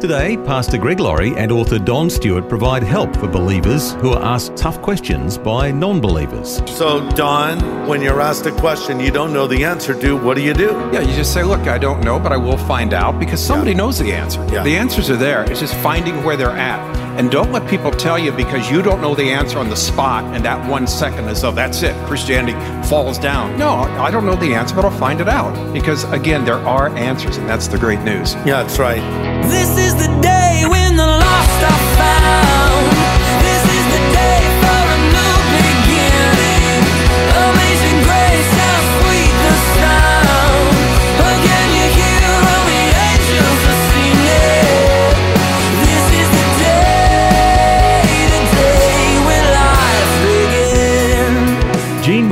Today, 0.00 0.36
Pastor 0.36 0.76
Greg 0.76 1.00
Laurie 1.00 1.34
and 1.36 1.50
author 1.50 1.78
Don 1.78 2.10
Stewart 2.10 2.50
provide 2.50 2.82
help 2.82 3.16
for 3.16 3.26
believers 3.28 3.94
who 3.94 4.12
are 4.12 4.22
asked 4.22 4.54
tough 4.54 4.82
questions 4.82 5.38
by 5.38 5.70
non 5.70 6.02
believers. 6.02 6.62
So, 6.70 7.08
Don, 7.12 7.88
when 7.88 8.02
you're 8.02 8.20
asked 8.20 8.44
a 8.44 8.52
question 8.52 9.00
you 9.00 9.10
don't 9.10 9.32
know 9.32 9.46
the 9.46 9.64
answer 9.64 9.98
to, 9.98 10.18
what 10.18 10.36
do 10.36 10.42
you 10.42 10.52
do? 10.52 10.90
Yeah, 10.92 11.00
you 11.00 11.14
just 11.14 11.32
say, 11.32 11.42
Look, 11.42 11.60
I 11.60 11.78
don't 11.78 12.02
know, 12.04 12.20
but 12.20 12.30
I 12.30 12.36
will 12.36 12.58
find 12.58 12.92
out 12.92 13.18
because 13.18 13.42
somebody 13.42 13.70
yeah. 13.70 13.78
knows 13.78 13.98
the 13.98 14.12
answer. 14.12 14.46
Yeah. 14.52 14.62
The 14.62 14.76
answers 14.76 15.08
are 15.08 15.16
there. 15.16 15.50
It's 15.50 15.60
just 15.60 15.74
finding 15.76 16.22
where 16.24 16.36
they're 16.36 16.50
at. 16.50 16.94
And 17.18 17.30
don't 17.30 17.50
let 17.50 17.66
people 17.66 17.90
tell 17.90 18.18
you 18.18 18.30
because 18.30 18.70
you 18.70 18.82
don't 18.82 19.00
know 19.00 19.14
the 19.14 19.30
answer 19.30 19.58
on 19.58 19.70
the 19.70 19.76
spot 19.76 20.24
and 20.34 20.44
that 20.44 20.68
one 20.68 20.86
second 20.86 21.26
is, 21.30 21.42
oh, 21.42 21.52
that's 21.52 21.82
it. 21.82 21.96
Christianity 22.06 22.52
falls 22.86 23.18
down. 23.18 23.58
No, 23.58 23.70
I 23.70 24.10
don't 24.10 24.26
know 24.26 24.36
the 24.36 24.52
answer, 24.52 24.76
but 24.76 24.84
I'll 24.84 24.98
find 24.98 25.22
it 25.22 25.28
out. 25.28 25.72
Because 25.72 26.04
again, 26.12 26.44
there 26.44 26.58
are 26.58 26.90
answers, 26.90 27.38
and 27.38 27.48
that's 27.48 27.68
the 27.68 27.78
great 27.78 28.00
news. 28.00 28.34
Yeah, 28.34 28.62
that's 28.62 28.78
right. 28.78 29.00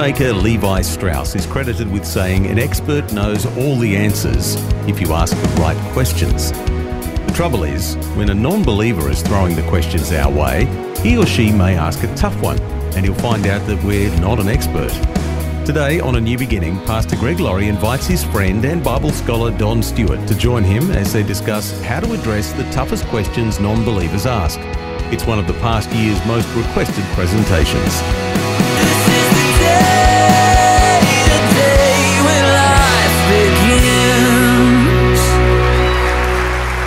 Maker 0.05 0.35
Levi 0.35 0.83
Strauss 0.83 1.35
is 1.35 1.47
credited 1.47 1.91
with 1.91 2.05
saying 2.05 2.47
an 2.47 2.59
expert 2.59 3.11
knows 3.13 3.47
all 3.57 3.77
the 3.79 3.97
answers 3.97 4.55
if 4.87 5.01
you 5.01 5.13
ask 5.13 5.35
the 5.35 5.49
right 5.61 5.77
questions. 5.93 6.53
Trouble 7.35 7.65
is, 7.65 7.97
when 8.15 8.31
a 8.31 8.35
non 8.35 8.63
believer 8.63 9.11
is 9.11 9.21
throwing 9.21 9.57
the 9.57 9.69
questions 9.69 10.13
our 10.13 10.31
way, 10.31 10.67
he 11.03 11.19
or 11.19 11.27
she 11.27 11.51
may 11.51 11.77
ask 11.77 12.01
a 12.05 12.15
tough 12.15 12.41
one, 12.41 12.61
and 12.95 13.05
he'll 13.05 13.13
find 13.17 13.45
out 13.49 13.67
that 13.67 13.83
we're 13.83 14.09
not 14.21 14.39
an 14.39 14.47
expert. 14.47 14.93
Today, 15.67 15.99
on 15.99 16.15
A 16.15 16.21
New 16.21 16.39
Beginning, 16.39 16.79
Pastor 16.85 17.17
Greg 17.17 17.41
Laurie 17.41 17.67
invites 17.67 18.07
his 18.07 18.23
friend 18.23 18.65
and 18.65 18.85
Bible 18.85 19.11
scholar 19.11 19.51
Don 19.59 19.83
Stewart 19.83 20.29
to 20.29 20.35
join 20.37 20.63
him 20.63 20.93
as 20.93 21.13
they 21.13 21.25
discuss 21.25 21.83
how 21.83 21.99
to 21.99 22.13
address 22.13 22.53
the 22.53 22.71
toughest 22.71 23.05
questions 23.07 23.59
non 23.59 23.85
believers 23.85 24.27
ask. 24.27 24.61
It's 25.13 25.27
one 25.27 25.41
of 25.41 25.49
the 25.49 25.55
past 25.55 25.91
year's 25.91 26.25
most 26.27 26.47
requested 26.55 27.05
presentations. 27.17 28.01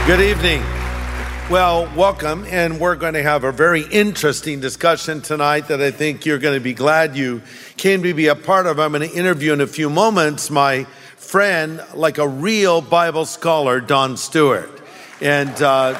Good 0.08 0.22
evening. 0.22 0.62
Well, 1.52 1.94
welcome, 1.94 2.46
and 2.46 2.80
we're 2.80 2.96
going 2.96 3.16
to 3.16 3.24
have 3.24 3.44
a 3.44 3.52
very 3.52 3.82
interesting 3.82 4.62
discussion 4.62 5.20
tonight 5.20 5.68
that 5.68 5.82
I 5.82 5.92
think 5.92 6.26
you're 6.26 6.38
going 6.38 6.54
to 6.54 6.64
be 6.64 6.74
glad 6.74 7.18
you 7.18 7.42
came 7.76 8.04
to 8.04 8.14
be 8.14 8.28
a 8.28 8.36
part 8.36 8.68
of. 8.68 8.80
I'm 8.80 8.94
going 8.94 9.10
to 9.10 9.14
interview 9.14 9.52
in 9.52 9.60
a 9.60 9.68
few 9.68 9.90
moments 9.90 10.50
my 10.50 10.86
friend, 11.18 11.84
like 11.94 12.20
a 12.20 12.28
real 12.28 12.80
Bible 12.80 13.26
scholar, 13.26 13.82
Don 13.82 14.16
Stewart. 14.16 14.72
And 15.20 15.62
uh, 15.62 16.00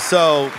so 0.00 0.52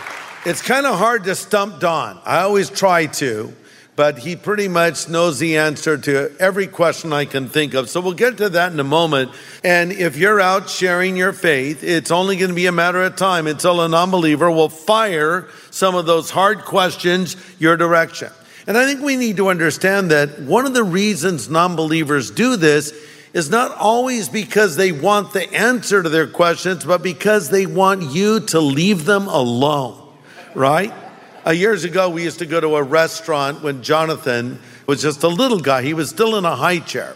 it's 0.43 0.63
kind 0.63 0.87
of 0.87 0.97
hard 0.97 1.25
to 1.25 1.35
stump 1.35 1.81
Don. 1.81 2.19
I 2.25 2.39
always 2.39 2.71
try 2.71 3.05
to, 3.05 3.53
but 3.95 4.19
he 4.19 4.35
pretty 4.35 4.67
much 4.67 5.07
knows 5.07 5.37
the 5.39 5.57
answer 5.57 5.97
to 5.97 6.31
every 6.39 6.65
question 6.65 7.13
I 7.13 7.25
can 7.25 7.47
think 7.47 7.73
of. 7.73 7.89
So 7.89 8.01
we'll 8.01 8.13
get 8.13 8.37
to 8.37 8.49
that 8.49 8.71
in 8.71 8.79
a 8.79 8.83
moment. 8.83 9.31
And 9.63 9.91
if 9.91 10.17
you're 10.17 10.41
out 10.41 10.69
sharing 10.69 11.15
your 11.15 11.31
faith, 11.31 11.83
it's 11.83 12.09
only 12.09 12.37
going 12.37 12.49
to 12.49 12.55
be 12.55 12.65
a 12.65 12.71
matter 12.71 13.03
of 13.03 13.15
time 13.15 13.45
until 13.45 13.81
a 13.81 13.87
non 13.87 14.09
believer 14.09 14.49
will 14.49 14.69
fire 14.69 15.47
some 15.69 15.95
of 15.95 16.05
those 16.05 16.31
hard 16.31 16.65
questions 16.65 17.35
your 17.59 17.77
direction. 17.77 18.29
And 18.65 18.77
I 18.77 18.85
think 18.85 19.01
we 19.01 19.17
need 19.17 19.37
to 19.37 19.49
understand 19.49 20.09
that 20.11 20.39
one 20.41 20.65
of 20.65 20.73
the 20.73 20.83
reasons 20.83 21.49
non 21.49 21.75
believers 21.75 22.31
do 22.31 22.55
this 22.55 22.93
is 23.33 23.49
not 23.49 23.75
always 23.77 24.29
because 24.29 24.75
they 24.75 24.91
want 24.91 25.33
the 25.33 25.51
answer 25.53 26.01
to 26.01 26.09
their 26.09 26.27
questions, 26.27 26.85
but 26.85 27.03
because 27.03 27.49
they 27.49 27.65
want 27.65 28.03
you 28.13 28.39
to 28.39 28.59
leave 28.59 29.05
them 29.05 29.27
alone, 29.27 29.99
right? 30.55 30.93
Uh, 31.45 31.51
years 31.51 31.83
ago, 31.83 32.09
we 32.09 32.23
used 32.23 32.39
to 32.39 32.45
go 32.45 32.61
to 32.61 32.77
a 32.77 32.83
restaurant 32.83 33.61
when 33.61 33.83
Jonathan 33.83 34.59
was 34.87 35.01
just 35.01 35.23
a 35.23 35.27
little 35.27 35.59
guy. 35.59 35.81
He 35.81 35.93
was 35.93 36.09
still 36.09 36.37
in 36.37 36.45
a 36.45 36.55
high 36.55 36.79
chair. 36.79 37.15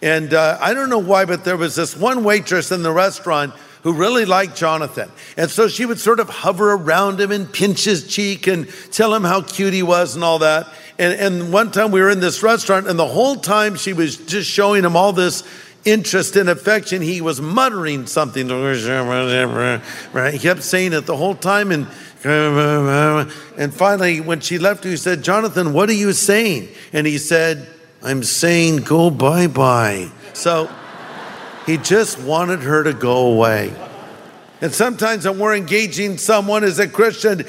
And 0.00 0.32
uh, 0.32 0.56
I 0.62 0.72
don't 0.72 0.88
know 0.88 0.98
why, 0.98 1.26
but 1.26 1.44
there 1.44 1.58
was 1.58 1.74
this 1.74 1.94
one 1.94 2.24
waitress 2.24 2.72
in 2.72 2.82
the 2.82 2.92
restaurant 2.92 3.52
who 3.82 3.92
really 3.92 4.24
liked 4.24 4.56
Jonathan. 4.56 5.10
And 5.36 5.50
so 5.50 5.68
she 5.68 5.84
would 5.84 6.00
sort 6.00 6.20
of 6.20 6.30
hover 6.30 6.72
around 6.72 7.20
him 7.20 7.30
and 7.30 7.52
pinch 7.52 7.84
his 7.84 8.06
cheek 8.08 8.46
and 8.46 8.66
tell 8.92 9.14
him 9.14 9.24
how 9.24 9.42
cute 9.42 9.74
he 9.74 9.82
was 9.82 10.14
and 10.14 10.24
all 10.24 10.38
that. 10.38 10.72
And, 10.98 11.12
and 11.20 11.52
one 11.52 11.70
time 11.70 11.90
we 11.90 12.00
were 12.00 12.10
in 12.10 12.20
this 12.20 12.42
restaurant, 12.42 12.88
and 12.88 12.98
the 12.98 13.06
whole 13.06 13.36
time 13.36 13.76
she 13.76 13.92
was 13.92 14.16
just 14.16 14.50
showing 14.50 14.84
him 14.84 14.96
all 14.96 15.12
this 15.12 15.44
interest 15.84 16.34
and 16.36 16.48
affection, 16.48 17.02
he 17.02 17.20
was 17.20 17.40
muttering 17.40 18.06
something. 18.06 18.48
Right? 20.12 20.32
He 20.32 20.38
kept 20.38 20.62
saying 20.62 20.94
it 20.94 21.06
the 21.06 21.16
whole 21.16 21.34
time. 21.34 21.70
And 21.70 21.86
and 22.24 23.74
finally, 23.74 24.20
when 24.20 24.40
she 24.40 24.58
left, 24.58 24.84
he 24.84 24.96
said, 24.96 25.22
Jonathan, 25.22 25.72
what 25.72 25.88
are 25.88 25.94
you 25.94 26.12
saying? 26.12 26.68
And 26.92 27.06
he 27.06 27.18
said, 27.18 27.68
I'm 28.02 28.22
saying 28.22 28.78
go 28.78 29.10
bye 29.10 29.46
bye. 29.46 30.10
So 30.32 30.70
he 31.66 31.76
just 31.76 32.20
wanted 32.20 32.60
her 32.60 32.84
to 32.84 32.92
go 32.92 33.32
away. 33.32 33.74
And 34.60 34.72
sometimes 34.72 35.26
when 35.26 35.38
we're 35.38 35.56
engaging 35.56 36.16
someone 36.16 36.64
as 36.64 36.78
a 36.78 36.88
Christian, 36.88 37.44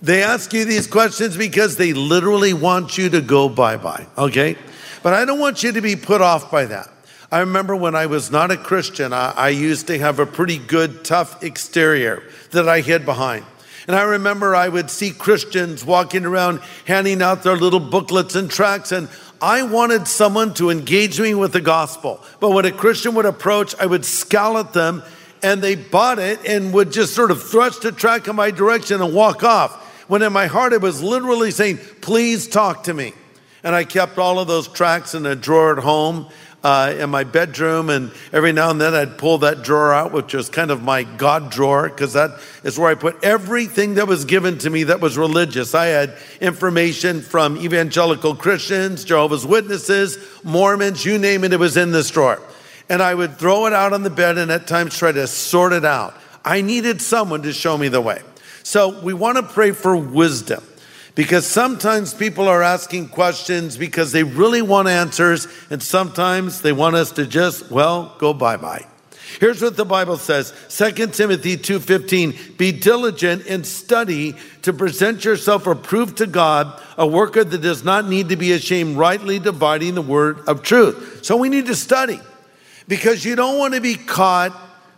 they 0.00 0.22
ask 0.22 0.52
you 0.52 0.64
these 0.64 0.86
questions 0.86 1.36
because 1.36 1.76
they 1.76 1.92
literally 1.92 2.54
want 2.54 2.96
you 2.96 3.10
to 3.10 3.20
go 3.20 3.48
bye 3.48 3.76
bye, 3.76 4.06
okay? 4.16 4.56
But 5.02 5.14
I 5.14 5.24
don't 5.24 5.40
want 5.40 5.62
you 5.62 5.72
to 5.72 5.80
be 5.80 5.96
put 5.96 6.20
off 6.20 6.50
by 6.50 6.66
that. 6.66 6.88
I 7.30 7.40
remember 7.40 7.74
when 7.74 7.94
I 7.94 8.06
was 8.06 8.30
not 8.30 8.50
a 8.50 8.56
Christian, 8.56 9.12
I, 9.12 9.32
I 9.32 9.48
used 9.48 9.88
to 9.88 9.98
have 9.98 10.20
a 10.20 10.26
pretty 10.26 10.58
good, 10.58 11.04
tough 11.04 11.42
exterior 11.42 12.22
that 12.52 12.68
I 12.68 12.80
hid 12.80 13.04
behind. 13.04 13.44
And 13.86 13.94
I 13.94 14.02
remember 14.02 14.54
I 14.54 14.68
would 14.68 14.90
see 14.90 15.10
Christians 15.10 15.84
walking 15.84 16.24
around 16.24 16.60
handing 16.86 17.22
out 17.22 17.42
their 17.42 17.56
little 17.56 17.80
booklets 17.80 18.34
and 18.34 18.50
tracts, 18.50 18.90
and 18.90 19.08
I 19.40 19.62
wanted 19.62 20.08
someone 20.08 20.54
to 20.54 20.70
engage 20.70 21.20
me 21.20 21.34
with 21.34 21.52
the 21.52 21.60
gospel. 21.60 22.20
But 22.40 22.50
when 22.50 22.64
a 22.64 22.72
Christian 22.72 23.14
would 23.14 23.26
approach, 23.26 23.74
I 23.78 23.86
would 23.86 24.04
scowl 24.04 24.58
at 24.58 24.72
them, 24.72 25.02
and 25.42 25.62
they 25.62 25.76
bought 25.76 26.18
it 26.18 26.44
and 26.46 26.72
would 26.72 26.90
just 26.90 27.14
sort 27.14 27.30
of 27.30 27.42
thrust 27.42 27.84
a 27.84 27.92
tract 27.92 28.28
in 28.28 28.36
my 28.36 28.50
direction 28.50 29.00
and 29.02 29.14
walk 29.14 29.44
off. 29.44 29.84
When 30.08 30.22
in 30.22 30.32
my 30.32 30.46
heart, 30.46 30.72
I 30.72 30.78
was 30.78 31.02
literally 31.02 31.50
saying, 31.50 31.78
Please 32.00 32.48
talk 32.48 32.84
to 32.84 32.94
me. 32.94 33.12
And 33.62 33.74
I 33.74 33.84
kept 33.84 34.16
all 34.18 34.38
of 34.38 34.46
those 34.46 34.68
tracts 34.68 35.14
in 35.14 35.26
a 35.26 35.34
drawer 35.34 35.76
at 35.76 35.82
home 35.82 36.28
uh, 36.66 36.92
in 36.98 37.10
my 37.10 37.22
bedroom, 37.22 37.90
and 37.90 38.10
every 38.32 38.50
now 38.50 38.70
and 38.70 38.80
then 38.80 38.92
I'd 38.92 39.18
pull 39.18 39.38
that 39.38 39.62
drawer 39.62 39.94
out, 39.94 40.10
which 40.10 40.34
was 40.34 40.48
kind 40.48 40.72
of 40.72 40.82
my 40.82 41.04
God 41.04 41.48
drawer, 41.48 41.88
because 41.88 42.14
that 42.14 42.40
is 42.64 42.76
where 42.76 42.90
I 42.90 42.96
put 42.96 43.22
everything 43.22 43.94
that 43.94 44.08
was 44.08 44.24
given 44.24 44.58
to 44.58 44.68
me 44.68 44.82
that 44.82 45.00
was 45.00 45.16
religious. 45.16 45.76
I 45.76 45.86
had 45.86 46.18
information 46.40 47.22
from 47.22 47.56
evangelical 47.56 48.34
Christians, 48.34 49.04
Jehovah's 49.04 49.46
Witnesses, 49.46 50.18
Mormons, 50.42 51.04
you 51.04 51.18
name 51.18 51.44
it, 51.44 51.52
it 51.52 51.60
was 51.60 51.76
in 51.76 51.92
this 51.92 52.10
drawer. 52.10 52.42
And 52.88 53.00
I 53.00 53.14
would 53.14 53.36
throw 53.36 53.66
it 53.66 53.72
out 53.72 53.92
on 53.92 54.02
the 54.02 54.10
bed 54.10 54.36
and 54.36 54.50
at 54.50 54.66
times 54.66 54.98
try 54.98 55.12
to 55.12 55.28
sort 55.28 55.72
it 55.72 55.84
out. 55.84 56.20
I 56.44 56.62
needed 56.62 57.00
someone 57.00 57.42
to 57.42 57.52
show 57.52 57.78
me 57.78 57.86
the 57.86 58.00
way. 58.00 58.22
So 58.64 59.00
we 59.02 59.14
want 59.14 59.36
to 59.36 59.44
pray 59.44 59.70
for 59.70 59.96
wisdom 59.96 60.64
because 61.16 61.46
sometimes 61.46 62.14
people 62.14 62.46
are 62.46 62.62
asking 62.62 63.08
questions 63.08 63.76
because 63.76 64.12
they 64.12 64.22
really 64.22 64.62
want 64.62 64.86
answers, 64.86 65.48
and 65.70 65.82
sometimes 65.82 66.60
they 66.60 66.72
want 66.72 66.94
us 66.94 67.10
to 67.12 67.26
just, 67.26 67.70
well, 67.70 68.14
go 68.18 68.32
bye 68.32 68.58
bye. 68.58 68.86
Here's 69.40 69.60
what 69.60 69.76
the 69.76 69.84
Bible 69.84 70.18
says 70.18 70.52
2 70.68 71.08
Timothy 71.08 71.56
2:15 71.56 72.56
Be 72.56 72.70
diligent 72.70 73.46
and 73.46 73.66
study 73.66 74.36
to 74.62 74.72
present 74.72 75.24
yourself 75.24 75.66
approved 75.66 76.18
to 76.18 76.26
God, 76.26 76.80
a 76.96 77.06
worker 77.06 77.42
that 77.42 77.62
does 77.62 77.82
not 77.82 78.06
need 78.06 78.28
to 78.28 78.36
be 78.36 78.52
ashamed, 78.52 78.96
rightly 78.96 79.38
dividing 79.38 79.94
the 79.94 80.02
word 80.02 80.40
of 80.46 80.62
truth. 80.62 81.24
So 81.24 81.36
we 81.36 81.48
need 81.48 81.66
to 81.66 81.74
study 81.74 82.20
because 82.88 83.24
you 83.24 83.36
don't 83.36 83.58
want 83.58 83.74
to 83.74 83.80
be 83.80 83.96
caught 83.96 84.52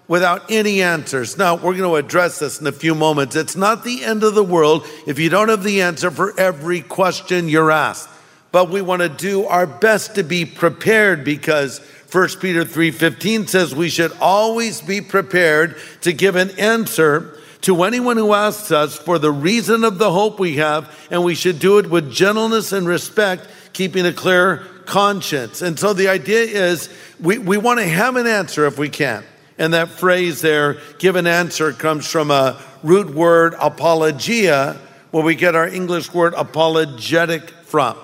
without 0.09 0.51
any 0.51 0.83
answers. 0.83 1.37
Now, 1.37 1.55
we're 1.55 1.77
going 1.77 1.91
to 1.91 1.97
address 1.97 2.39
this 2.39 2.61
in 2.61 2.67
a 2.67 2.73
few 2.73 2.95
moments. 2.95 3.37
It's 3.37 3.57
not 3.57 3.85
the 3.85 4.03
end 4.03 4.25
of 4.25 4.35
the 4.35 4.43
world 4.43 4.87
if 5.07 5.19
you 5.19 5.29
don't 5.29 5.51
have 5.51 5.63
the 5.63 5.83
answer 5.83 6.11
for 6.11 6.39
every 6.41 6.81
question 6.81 7.49
you're 7.49 7.71
asked. 7.71 8.09
But 8.51 8.71
we 8.71 8.81
want 8.81 9.03
to 9.03 9.11
do 9.11 9.45
our 9.45 9.67
best 9.67 10.15
to 10.15 10.23
be 10.23 10.47
prepared 10.47 11.23
because 11.23 11.81
1 12.11 12.41
Peter 12.41 12.65
3:15 12.65 13.47
says 13.47 13.75
we 13.75 13.91
should 13.91 14.13
always 14.21 14.81
be 14.81 15.03
prepared 15.03 15.77
to 16.01 16.15
give 16.15 16.37
an 16.37 16.51
answer 16.59 17.39
to 17.61 17.83
anyone 17.83 18.17
who 18.17 18.33
asks 18.33 18.71
us 18.71 18.97
for 18.97 19.19
the 19.19 19.31
reason 19.31 19.85
of 19.85 19.99
the 19.99 20.11
hope 20.11 20.39
we 20.39 20.57
have, 20.57 20.91
and 21.11 21.23
we 21.23 21.35
should 21.35 21.59
do 21.59 21.77
it 21.77 21.91
with 21.91 22.11
gentleness 22.11 22.73
and 22.73 22.89
respect, 22.89 23.47
keeping 23.75 24.07
a 24.07 24.13
clear 24.13 24.63
conscience. 24.87 25.61
And 25.61 25.79
so 25.79 25.93
the 25.93 26.09
idea 26.09 26.45
is 26.45 26.89
we, 27.21 27.37
we 27.37 27.59
want 27.59 27.81
to 27.81 27.87
have 27.87 28.17
an 28.17 28.27
answer 28.27 28.65
if 28.65 28.79
we 28.79 28.89
can. 28.89 29.23
And 29.59 29.75
that 29.75 29.89
phrase 29.89 30.41
there, 30.41 30.79
give 30.99 31.17
an 31.17 31.27
answer, 31.27 31.73
comes 31.73 32.07
from 32.07 32.31
a 32.31 32.63
root 32.83 33.13
word 33.13 33.55
apologia, 33.59 34.79
where 35.11 35.25
we 35.25 35.35
get 35.35 35.55
our 35.55 35.67
English 35.67 36.15
word 36.15 36.35
apologetic 36.35 37.51
from. 37.65 37.97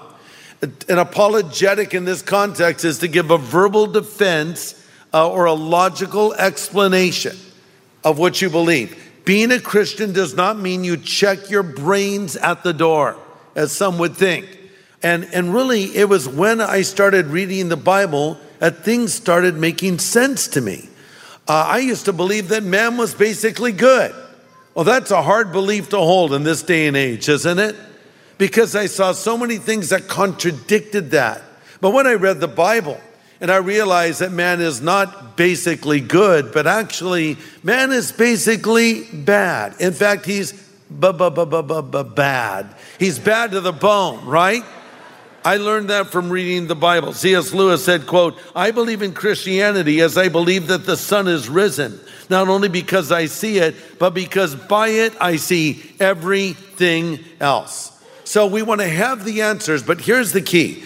An 0.89 0.99
apologetic 0.99 1.95
in 1.95 2.05
this 2.05 2.23
context 2.23 2.85
is 2.85 2.99
to 2.99 3.09
give 3.09 3.31
a 3.31 3.39
verbal 3.39 3.87
defense 3.87 4.83
uh, 5.13 5.31
or 5.31 5.45
a 5.45 5.53
logical 5.53 6.33
explanation 6.35 7.37
of 8.03 8.19
what 8.19 8.43
you 8.43 8.51
believe. 8.51 9.01
Being 9.25 9.53
a 9.53 9.61
Christian 9.61 10.13
does 10.13 10.35
not 10.35 10.59
mean 10.59 10.85
you 10.85 10.97
check 10.97 11.51
your 11.51 11.63
brains 11.63 12.37
at 12.37 12.63
the 12.63 12.73
door, 12.73 13.17
as 13.55 13.73
some 13.73 13.99
would 13.99 14.17
think. 14.17 14.59
And, 15.03 15.25
and 15.33 15.55
really, 15.55 15.85
it 15.97 16.09
was 16.09 16.29
when 16.29 16.61
I 16.61 16.83
started 16.83 17.27
reading 17.27 17.69
the 17.69 17.77
Bible 17.77 18.39
that 18.59 18.79
things 18.79 19.13
started 19.13 19.55
making 19.55 19.99
sense 19.99 20.49
to 20.49 20.61
me. 20.61 20.89
Uh, 21.47 21.53
I 21.53 21.79
used 21.79 22.07
to 22.07 22.13
believe 22.13 22.49
that 22.49 22.63
man 22.63 22.97
was 22.97 23.15
basically 23.15 23.73
good. 23.73 24.15
Well, 24.75 24.85
that's 24.85 25.11
a 25.11 25.23
hard 25.23 25.53
belief 25.53 25.91
to 25.91 25.99
hold 25.99 26.33
in 26.33 26.43
this 26.43 26.63
day 26.63 26.87
and 26.87 26.97
age, 26.97 27.29
isn't 27.29 27.59
it? 27.59 27.77
because 28.39 28.75
I 28.75 28.87
saw 28.87 29.13
so 29.13 29.37
many 29.39 29.59
things 29.59 29.91
that 29.91 30.09
contradicted 30.09 31.13
that. 31.13 31.43
But 31.81 31.91
when 31.91 32.07
I 32.07 32.15
read 32.15 32.41
the 32.41 32.49
Bible 32.49 33.01
and 33.41 33.51
I 33.51 33.57
realized 33.57 34.21
that 34.21 34.33
man 34.33 34.61
is 34.61 34.81
not 34.81 35.37
basically 35.37 36.01
good, 36.01 36.53
but 36.53 36.67
actually 36.67 37.37
man 37.63 37.93
is 37.93 38.13
basically 38.13 39.05
bad. 39.13 39.75
In 39.81 39.93
fact, 39.93 40.25
he's 40.25 40.53
bad. 40.91 42.75
He's 42.99 43.19
bad 43.19 43.51
to 43.53 43.61
the 43.61 43.73
bone, 43.73 44.25
right? 44.27 44.65
I 45.45 45.59
learned 45.59 45.91
that 45.91 46.07
from 46.07 46.31
reading 46.31 46.69
the 46.69 46.75
Bible. 46.75 47.13
C.S. 47.13 47.53
Lewis 47.53 47.85
said, 47.85 48.07
quote, 48.07 48.39
I 48.57 48.71
believe 48.71 49.03
in 49.03 49.13
Christianity 49.13 50.01
as 50.01 50.17
I 50.17 50.31
believe 50.31 50.69
that 50.69 50.87
the 50.87 50.97
sun 50.97 51.29
is 51.29 51.51
risen, 51.51 52.01
not 52.31 52.49
only 52.49 52.69
because 52.69 53.13
I 53.13 53.27
see 53.27 53.59
it, 53.59 53.75
but 53.99 54.15
because 54.15 54.55
by 54.55 54.89
it 54.89 55.15
I 55.21 55.37
see 55.37 55.83
everything 56.01 57.19
else. 57.41 57.91
So 58.25 58.47
we 58.47 58.63
want 58.63 58.81
to 58.81 58.89
have 58.89 59.27
the 59.27 59.43
answers, 59.43 59.83
but 59.83 60.01
here's 60.01 60.33
the 60.33 60.41
key 60.41 60.85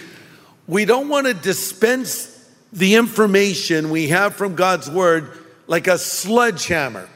we 0.67 0.83
don't 0.83 1.07
want 1.07 1.25
to 1.25 1.33
dispense 1.33 2.35
the 2.73 2.95
information 2.95 3.89
we 3.89 4.09
have 4.09 4.35
from 4.35 4.55
God's 4.55 4.89
word 4.89 5.31
like 5.67 5.87
a 5.87 5.97
sledgehammer. 5.97 7.09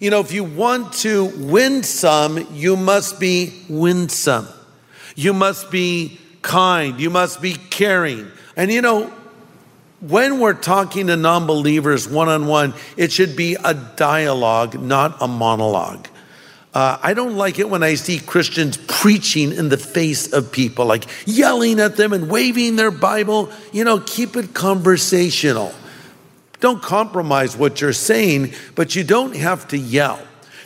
You 0.00 0.10
know, 0.10 0.20
if 0.20 0.32
you 0.32 0.44
want 0.44 0.94
to 0.94 1.26
win 1.26 1.82
some, 1.82 2.54
you 2.54 2.76
must 2.76 3.20
be 3.20 3.62
winsome. 3.68 4.48
You 5.14 5.32
must 5.32 5.70
be 5.70 6.20
kind. 6.46 6.98
You 6.98 7.10
must 7.10 7.42
be 7.42 7.52
caring. 7.54 8.30
And 8.56 8.72
you 8.72 8.80
know, 8.80 9.12
when 10.00 10.40
we're 10.40 10.54
talking 10.54 11.08
to 11.08 11.16
non 11.16 11.46
believers 11.46 12.08
one 12.08 12.28
on 12.28 12.46
one, 12.46 12.72
it 12.96 13.12
should 13.12 13.36
be 13.36 13.56
a 13.62 13.74
dialogue, 13.74 14.80
not 14.80 15.20
a 15.20 15.28
monologue. 15.28 16.08
Uh, 16.72 16.98
I 17.02 17.14
don't 17.14 17.36
like 17.36 17.58
it 17.58 17.70
when 17.70 17.82
I 17.82 17.94
see 17.94 18.18
Christians 18.18 18.76
preaching 18.76 19.52
in 19.52 19.70
the 19.70 19.78
face 19.78 20.32
of 20.32 20.52
people, 20.52 20.84
like 20.84 21.06
yelling 21.24 21.80
at 21.80 21.96
them 21.96 22.12
and 22.12 22.30
waving 22.30 22.76
their 22.76 22.90
Bible. 22.90 23.50
You 23.72 23.84
know, 23.84 23.98
keep 24.00 24.36
it 24.36 24.54
conversational. 24.54 25.74
Don't 26.60 26.82
compromise 26.82 27.56
what 27.56 27.80
you're 27.80 27.92
saying, 27.92 28.52
but 28.74 28.94
you 28.94 29.04
don't 29.04 29.34
have 29.36 29.68
to 29.68 29.78
yell. 29.78 30.20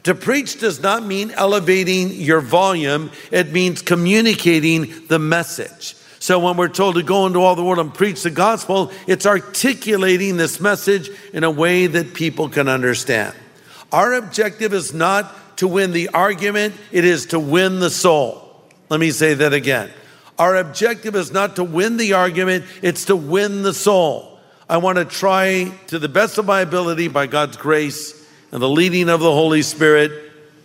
To 0.05 0.15
preach 0.15 0.61
does 0.61 0.81
not 0.81 1.05
mean 1.05 1.31
elevating 1.33 2.13
your 2.13 2.41
volume, 2.41 3.11
it 3.31 3.53
means 3.53 3.83
communicating 3.83 5.07
the 5.09 5.19
message. 5.19 5.95
So 6.21 6.39
when 6.39 6.57
we're 6.57 6.69
told 6.69 6.97
to 6.97 7.03
go 7.03 7.27
into 7.27 7.41
all 7.41 7.55
the 7.55 7.65
world 7.65 7.79
and 7.79 7.93
preach 7.93 8.23
the 8.23 8.31
gospel, 8.31 8.93
it's 9.07 9.27
articulating 9.27 10.37
this 10.37 10.61
message 10.61 11.11
in 11.33 11.45
a 11.45 11.51
way 11.51 11.87
that 11.87 12.15
people 12.15 12.49
can 12.49 12.69
understand. 12.69 13.35
Our 13.91 14.15
objective 14.15 14.73
is 14.73 14.95
not 14.95 15.59
to 15.59 15.67
win 15.67 15.93
the 15.93 16.09
argument, 16.11 16.75
it 16.93 17.05
is 17.05 17.27
to 17.27 17.41
win 17.41 17.81
the 17.81 17.91
soul. 17.91 18.63
Let 18.89 19.01
me 19.01 19.11
say 19.11 19.35
that 19.35 19.53
again. 19.53 19.91
Our 20.39 20.57
objective 20.57 21.17
is 21.17 21.33
not 21.33 21.57
to 21.57 21.65
win 21.65 21.97
the 21.97 22.15
argument, 22.15 22.65
it's 22.83 23.07
to 23.07 23.17
win 23.17 23.63
the 23.63 23.75
soul. 23.75 24.39
I 24.69 24.77
want 24.77 24.99
to 24.99 25.05
try 25.05 25.73
to 25.89 25.99
the 25.99 26.09
best 26.09 26.39
of 26.39 26.47
my 26.47 26.61
ability 26.61 27.09
by 27.09 27.27
God's 27.27 27.57
grace 27.57 28.20
and 28.53 28.63
the 28.63 28.69
leading 28.69 29.09
of 29.09 29.21
the 29.21 29.33
Holy 29.33 29.63
Spirit 29.63 30.13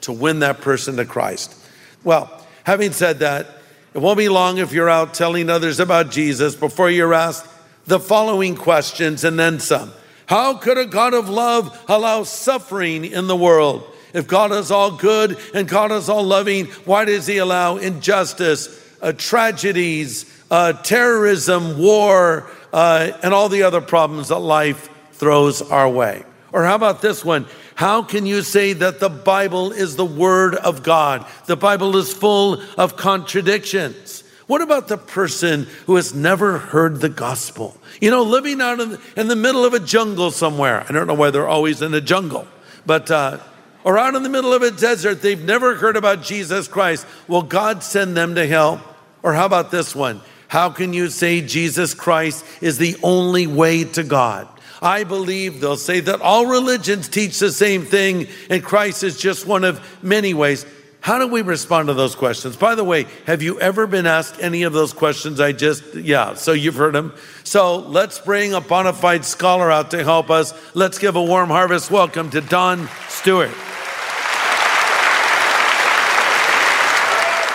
to 0.02 0.12
win 0.12 0.40
that 0.40 0.62
person 0.62 0.98
to 0.98 1.06
Christ. 1.06 1.56
Well, 2.04 2.46
having 2.64 2.92
said 2.92 3.20
that, 3.20 3.48
it 3.94 4.00
won't 4.00 4.18
be 4.18 4.30
long 4.30 4.58
if 4.58 4.74
you're 4.74 4.90
out 4.90 5.14
telling 5.14 5.50
others 5.50 5.80
about 5.80 6.12
Jesus 6.12 6.56
before 6.56 6.90
you're 6.90 7.14
asked 7.14 7.48
the 7.86 8.00
following 8.00 8.56
questions 8.56 9.24
and 9.24 9.40
then 9.40 9.60
some. 9.60 9.92
How 10.28 10.56
could 10.56 10.78
a 10.78 10.86
God 10.86 11.14
of 11.14 11.30
love 11.30 11.86
allow 11.88 12.24
suffering 12.24 13.06
in 13.06 13.28
the 13.28 13.36
world? 13.36 13.84
If 14.14 14.28
God 14.28 14.52
is 14.52 14.72
all 14.72 14.92
good 14.92 15.38
and 15.54 15.68
God 15.68 15.92
is 15.92 16.10
all 16.10 16.24
loving, 16.24 16.66
why 16.86 17.06
does 17.06 17.28
He 17.28 17.38
allow 17.38 17.78
injustice, 17.78 18.82
uh, 19.02 19.12
tragedies, 19.12 20.26
uh, 20.50 20.74
terrorism, 20.74 21.78
war, 21.78 22.50
uh, 22.74 23.12
and 23.24 23.34
all 23.34 23.50
the 23.50 23.64
other 23.64 23.82
problems 23.82 24.30
that 24.30 24.40
life 24.40 24.90
throws 25.14 25.62
our 25.62 25.90
way? 25.90 26.24
Or 26.52 26.64
how 26.64 26.76
about 26.76 27.02
this 27.02 27.24
one? 27.24 27.46
How 27.76 28.04
can 28.04 28.26
you 28.26 28.42
say 28.42 28.74
that 28.74 29.00
the 29.00 29.10
Bible 29.10 29.72
is 29.72 29.96
the 29.96 30.06
Word 30.06 30.56
of 30.56 30.82
God? 30.82 31.26
The 31.46 31.58
Bible 31.58 31.98
is 31.98 32.14
full 32.14 32.62
of 32.78 32.96
contradictions. 32.96 34.24
What 34.48 34.62
about 34.62 34.88
the 34.88 34.98
person 34.98 35.68
who 35.86 35.96
has 35.96 36.14
never 36.14 36.58
heard 36.58 37.02
the 37.02 37.10
gospel? 37.10 37.76
You 38.00 38.12
know, 38.12 38.24
living 38.24 38.62
out 38.62 38.80
in 38.80 38.92
the, 38.92 39.02
in 39.18 39.28
the 39.28 39.36
middle 39.36 39.66
of 39.66 39.74
a 39.74 39.80
jungle 39.80 40.32
somewhere. 40.32 40.86
I 40.88 40.94
don't 40.94 41.08
know 41.08 41.16
why 41.16 41.32
they're 41.32 41.48
always 41.48 41.82
in 41.82 41.94
a 41.94 42.02
jungle, 42.02 42.48
but 42.86 43.12
uh, 43.12 43.40
or 43.84 43.98
out 43.98 44.16
in 44.16 44.24
the 44.24 44.30
middle 44.30 44.54
of 44.54 44.62
a 44.62 44.72
desert, 44.72 45.22
they've 45.22 45.44
never 45.44 45.76
heard 45.76 45.98
about 45.98 46.24
Jesus 46.24 46.68
Christ. 46.68 47.06
Will 47.28 47.44
God 47.44 47.84
send 47.84 48.16
them 48.16 48.36
to 48.36 48.48
hell? 48.48 48.82
Or 49.22 49.34
how 49.34 49.46
about 49.46 49.70
this 49.72 49.96
one? 49.96 50.22
How 50.48 50.70
can 50.70 50.94
you 50.94 51.10
say 51.10 51.42
Jesus 51.42 51.94
Christ 51.94 52.46
is 52.62 52.78
the 52.78 52.96
only 53.04 53.48
way 53.48 53.84
to 53.84 54.04
God? 54.04 54.48
I 54.82 55.04
believe 55.04 55.62
they'll 55.62 55.78
say 55.78 56.00
that 56.02 56.22
all 56.22 56.46
religions 56.46 57.08
teach 57.08 57.40
the 57.40 57.52
same 57.52 57.86
thing 57.86 58.28
and 58.50 58.64
Christ 58.64 59.04
is 59.04 59.18
just 59.18 59.46
one 59.46 59.64
of 59.64 60.04
many 60.04 60.34
ways. 60.34 60.66
How 61.06 61.20
do 61.20 61.28
we 61.28 61.44
respond 61.44 61.88
to 61.90 61.94
those 61.94 62.16
questions? 62.16 62.56
By 62.56 62.74
the 62.74 62.84
way, 62.84 63.06
have 63.28 63.44
you 63.44 63.60
ever 63.60 63.86
been 63.86 64.08
asked 64.08 64.42
any 64.42 64.64
of 64.64 64.74
those 64.74 64.92
questions 64.92 65.40
I 65.40 65.52
just, 65.52 65.94
yeah, 65.94 66.34
so 66.34 66.52
you've 66.52 66.76
heard 66.76 66.96
them. 66.96 67.14
So 67.44 67.78
let's 67.78 68.18
bring 68.18 68.56
a 68.56 68.60
bona 68.60 68.92
fide 68.92 69.24
scholar 69.24 69.72
out 69.72 69.92
to 69.92 70.04
help 70.04 70.32
us. 70.32 70.52
Let's 70.74 70.98
give 70.98 71.16
a 71.16 71.24
warm 71.24 71.50
harvest 71.50 71.92
welcome 71.92 72.32
to 72.32 72.42
Don 72.42 72.90
Stewart. 73.08 73.52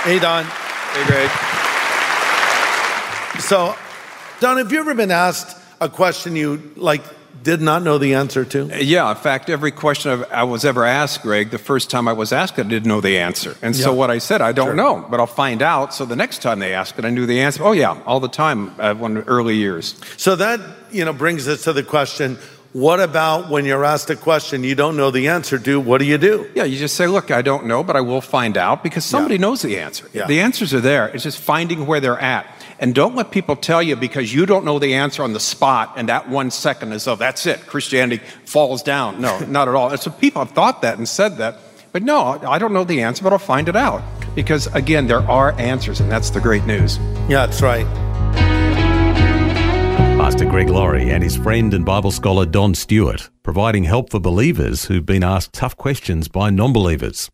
Hey, 0.05 0.21
Don. 0.21 0.45
Hey, 0.45 1.07
Greg. 1.07 1.31
So, 3.41 3.75
Don, 4.39 4.59
have 4.59 4.71
you 4.71 4.79
ever 4.79 4.95
been 4.95 5.11
asked 5.11 5.60
a 5.81 5.89
question 5.89 6.37
you 6.37 6.73
like 6.77 7.03
did 7.43 7.63
not 7.63 7.83
know 7.83 7.97
the 7.97 8.15
answer 8.15 8.45
to? 8.45 8.69
Yeah, 8.85 9.09
in 9.11 9.17
fact, 9.17 9.49
every 9.49 9.71
question 9.71 10.25
I 10.31 10.45
was 10.45 10.65
ever 10.67 10.85
asked, 10.85 11.23
Greg, 11.23 11.51
the 11.51 11.57
first 11.59 11.89
time 11.89 12.07
I 12.07 12.13
was 12.13 12.33
asked 12.33 12.59
it, 12.59 12.67
I 12.67 12.69
didn't 12.69 12.89
know 12.89 13.01
the 13.01 13.17
answer. 13.19 13.57
And 13.63 13.75
so 13.75 13.95
what 13.95 14.11
I 14.11 14.19
said, 14.19 14.43
I 14.43 14.53
don't 14.53 14.67
Sure. 14.67 14.75
know, 14.75 15.07
but 15.11 15.21
I'll 15.21 15.27
find 15.27 15.63
out. 15.63 15.95
So 15.95 16.05
the 16.05 16.17
next 16.17 16.43
time 16.43 16.59
they 16.59 16.75
ask 16.75 16.99
it, 16.99 17.05
I 17.07 17.11
knew 17.11 17.25
the 17.25 17.41
answer. 17.41 17.65
Oh, 17.65 17.73
yeah, 17.73 17.97
all 18.05 18.21
the 18.21 18.29
time 18.29 18.75
uh, 18.79 18.93
when 18.95 19.19
early 19.23 19.57
years. 19.57 19.95
So 20.19 20.37
that, 20.37 20.61
you 20.91 21.03
know, 21.07 21.15
brings 21.15 21.49
us 21.49 21.65
to 21.65 21.73
the 21.73 21.83
question, 21.83 22.37
What 22.73 23.01
about 23.01 23.49
when 23.51 23.65
you're 23.65 23.85
asked 23.85 24.11
a 24.11 24.17
question 24.17 24.63
you 24.63 24.77
don't 24.77 24.97
know 24.97 25.11
the 25.11 25.27
answer 25.29 25.59
to? 25.59 25.81
What 25.81 25.99
do 25.99 26.05
you 26.05 26.19
do? 26.19 26.47
Yeah, 26.55 26.63
you 26.65 26.79
just 26.79 26.95
say, 26.95 27.09
look, 27.09 27.33
I 27.33 27.43
don't 27.43 27.67
know, 27.67 27.83
but 27.83 27.97
I 27.97 28.01
will 28.01 28.21
find 28.21 28.57
out 28.57 28.85
because 28.85 29.05
somebody 29.05 29.35
Yeah. 29.37 29.41
knows 29.41 29.63
the 29.63 29.77
answer. 29.79 30.07
Yeah. 30.13 30.27
The 30.29 30.39
answers 30.41 30.73
are 30.73 30.81
there. 30.81 31.09
It's 31.09 31.25
just 31.25 31.39
finding 31.39 31.85
where 31.87 31.99
they're 32.01 32.21
at. 32.21 32.47
And 32.81 32.95
don't 32.95 33.15
let 33.15 33.31
people 33.31 33.57
tell 33.57 33.83
you 33.83 33.95
because 33.95 34.33
you 34.33 34.47
don't 34.47 34.65
know 34.65 34.79
the 34.79 34.95
answer 34.95 35.23
on 35.23 35.35
the 35.35 35.41
spot 35.41 35.93
and 35.97 36.09
that 36.09 36.31
one 36.31 36.51
second 36.51 36.93
is, 36.93 37.07
oh, 37.07 37.15
that's 37.15 37.45
it. 37.45 37.67
Christianity 37.67 38.25
falls 38.47 38.83
down. 38.83 39.21
No, 39.21 39.39
not 39.49 39.69
at 39.69 39.75
all. 39.75 39.91
And 39.91 40.01
so 40.01 40.11
people 40.11 40.43
have 40.43 40.55
thought 40.55 40.81
that 40.81 40.97
and 40.97 41.07
said 41.07 41.37
that. 41.37 41.59
But 41.93 42.03
no, 42.03 42.41
I 42.43 42.59
don't 42.59 42.73
know 42.73 42.85
the 42.85 43.03
answer, 43.03 43.23
but 43.23 43.35
I'll 43.35 43.39
find 43.39 43.69
it 43.69 43.77
out. 43.77 44.03
Because 44.35 44.67
again, 44.69 45.09
there 45.09 45.21
are 45.29 45.53
answers, 45.61 46.01
and 46.01 46.11
that's 46.11 46.31
the 46.31 46.41
great 46.41 46.65
news. 46.65 46.97
Yeah, 47.29 47.45
that's 47.47 47.61
right. 47.61 47.85
Pastor 50.17 50.47
Greg 50.47 50.71
Laurie 50.71 51.11
and 51.11 51.23
his 51.23 51.37
friend 51.37 51.75
and 51.75 51.85
Bible 51.85 52.13
scholar 52.13 52.47
Don 52.47 52.75
Stewart, 52.75 53.29
providing 53.43 53.85
help 53.85 54.11
for 54.11 54.21
believers 54.21 54.87
who've 54.87 55.05
been 55.05 55.25
asked 55.25 55.53
tough 55.53 55.77
questions 55.77 56.29
by 56.29 56.49
non 56.49 56.73
believers. 56.73 57.31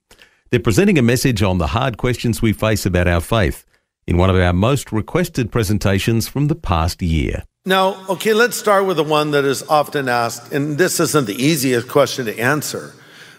They're 0.51 0.59
presenting 0.59 0.99
a 0.99 1.03
message 1.03 1.43
on 1.43 1.59
the 1.59 1.69
hard 1.69 1.99
questions 1.99 2.41
we 2.41 2.53
face 2.53 2.87
about 2.87 3.07
our 3.07 3.21
faith 3.21 3.66
in 4.07 4.17
one 4.17 4.31
of 4.31 4.37
our 4.37 4.53
most 4.53 4.93
requested 4.93 5.51
presentations 5.51 6.29
from 6.29 6.49
the 6.49 6.55
past 6.55 7.03
year. 7.03 7.45
Now, 7.65 8.07
okay, 8.09 8.33
let's 8.33 8.57
start 8.57 8.87
with 8.87 8.97
the 8.97 9.05
one 9.05 9.33
that 9.33 9.45
is 9.45 9.65
often 9.65 10.09
asked, 10.09 10.53
and 10.53 10.79
this 10.79 11.01
isn't 11.01 11.27
the 11.27 11.35
easiest 11.35 11.89
question 11.89 12.27
to 12.27 12.39
answer, 12.39 12.95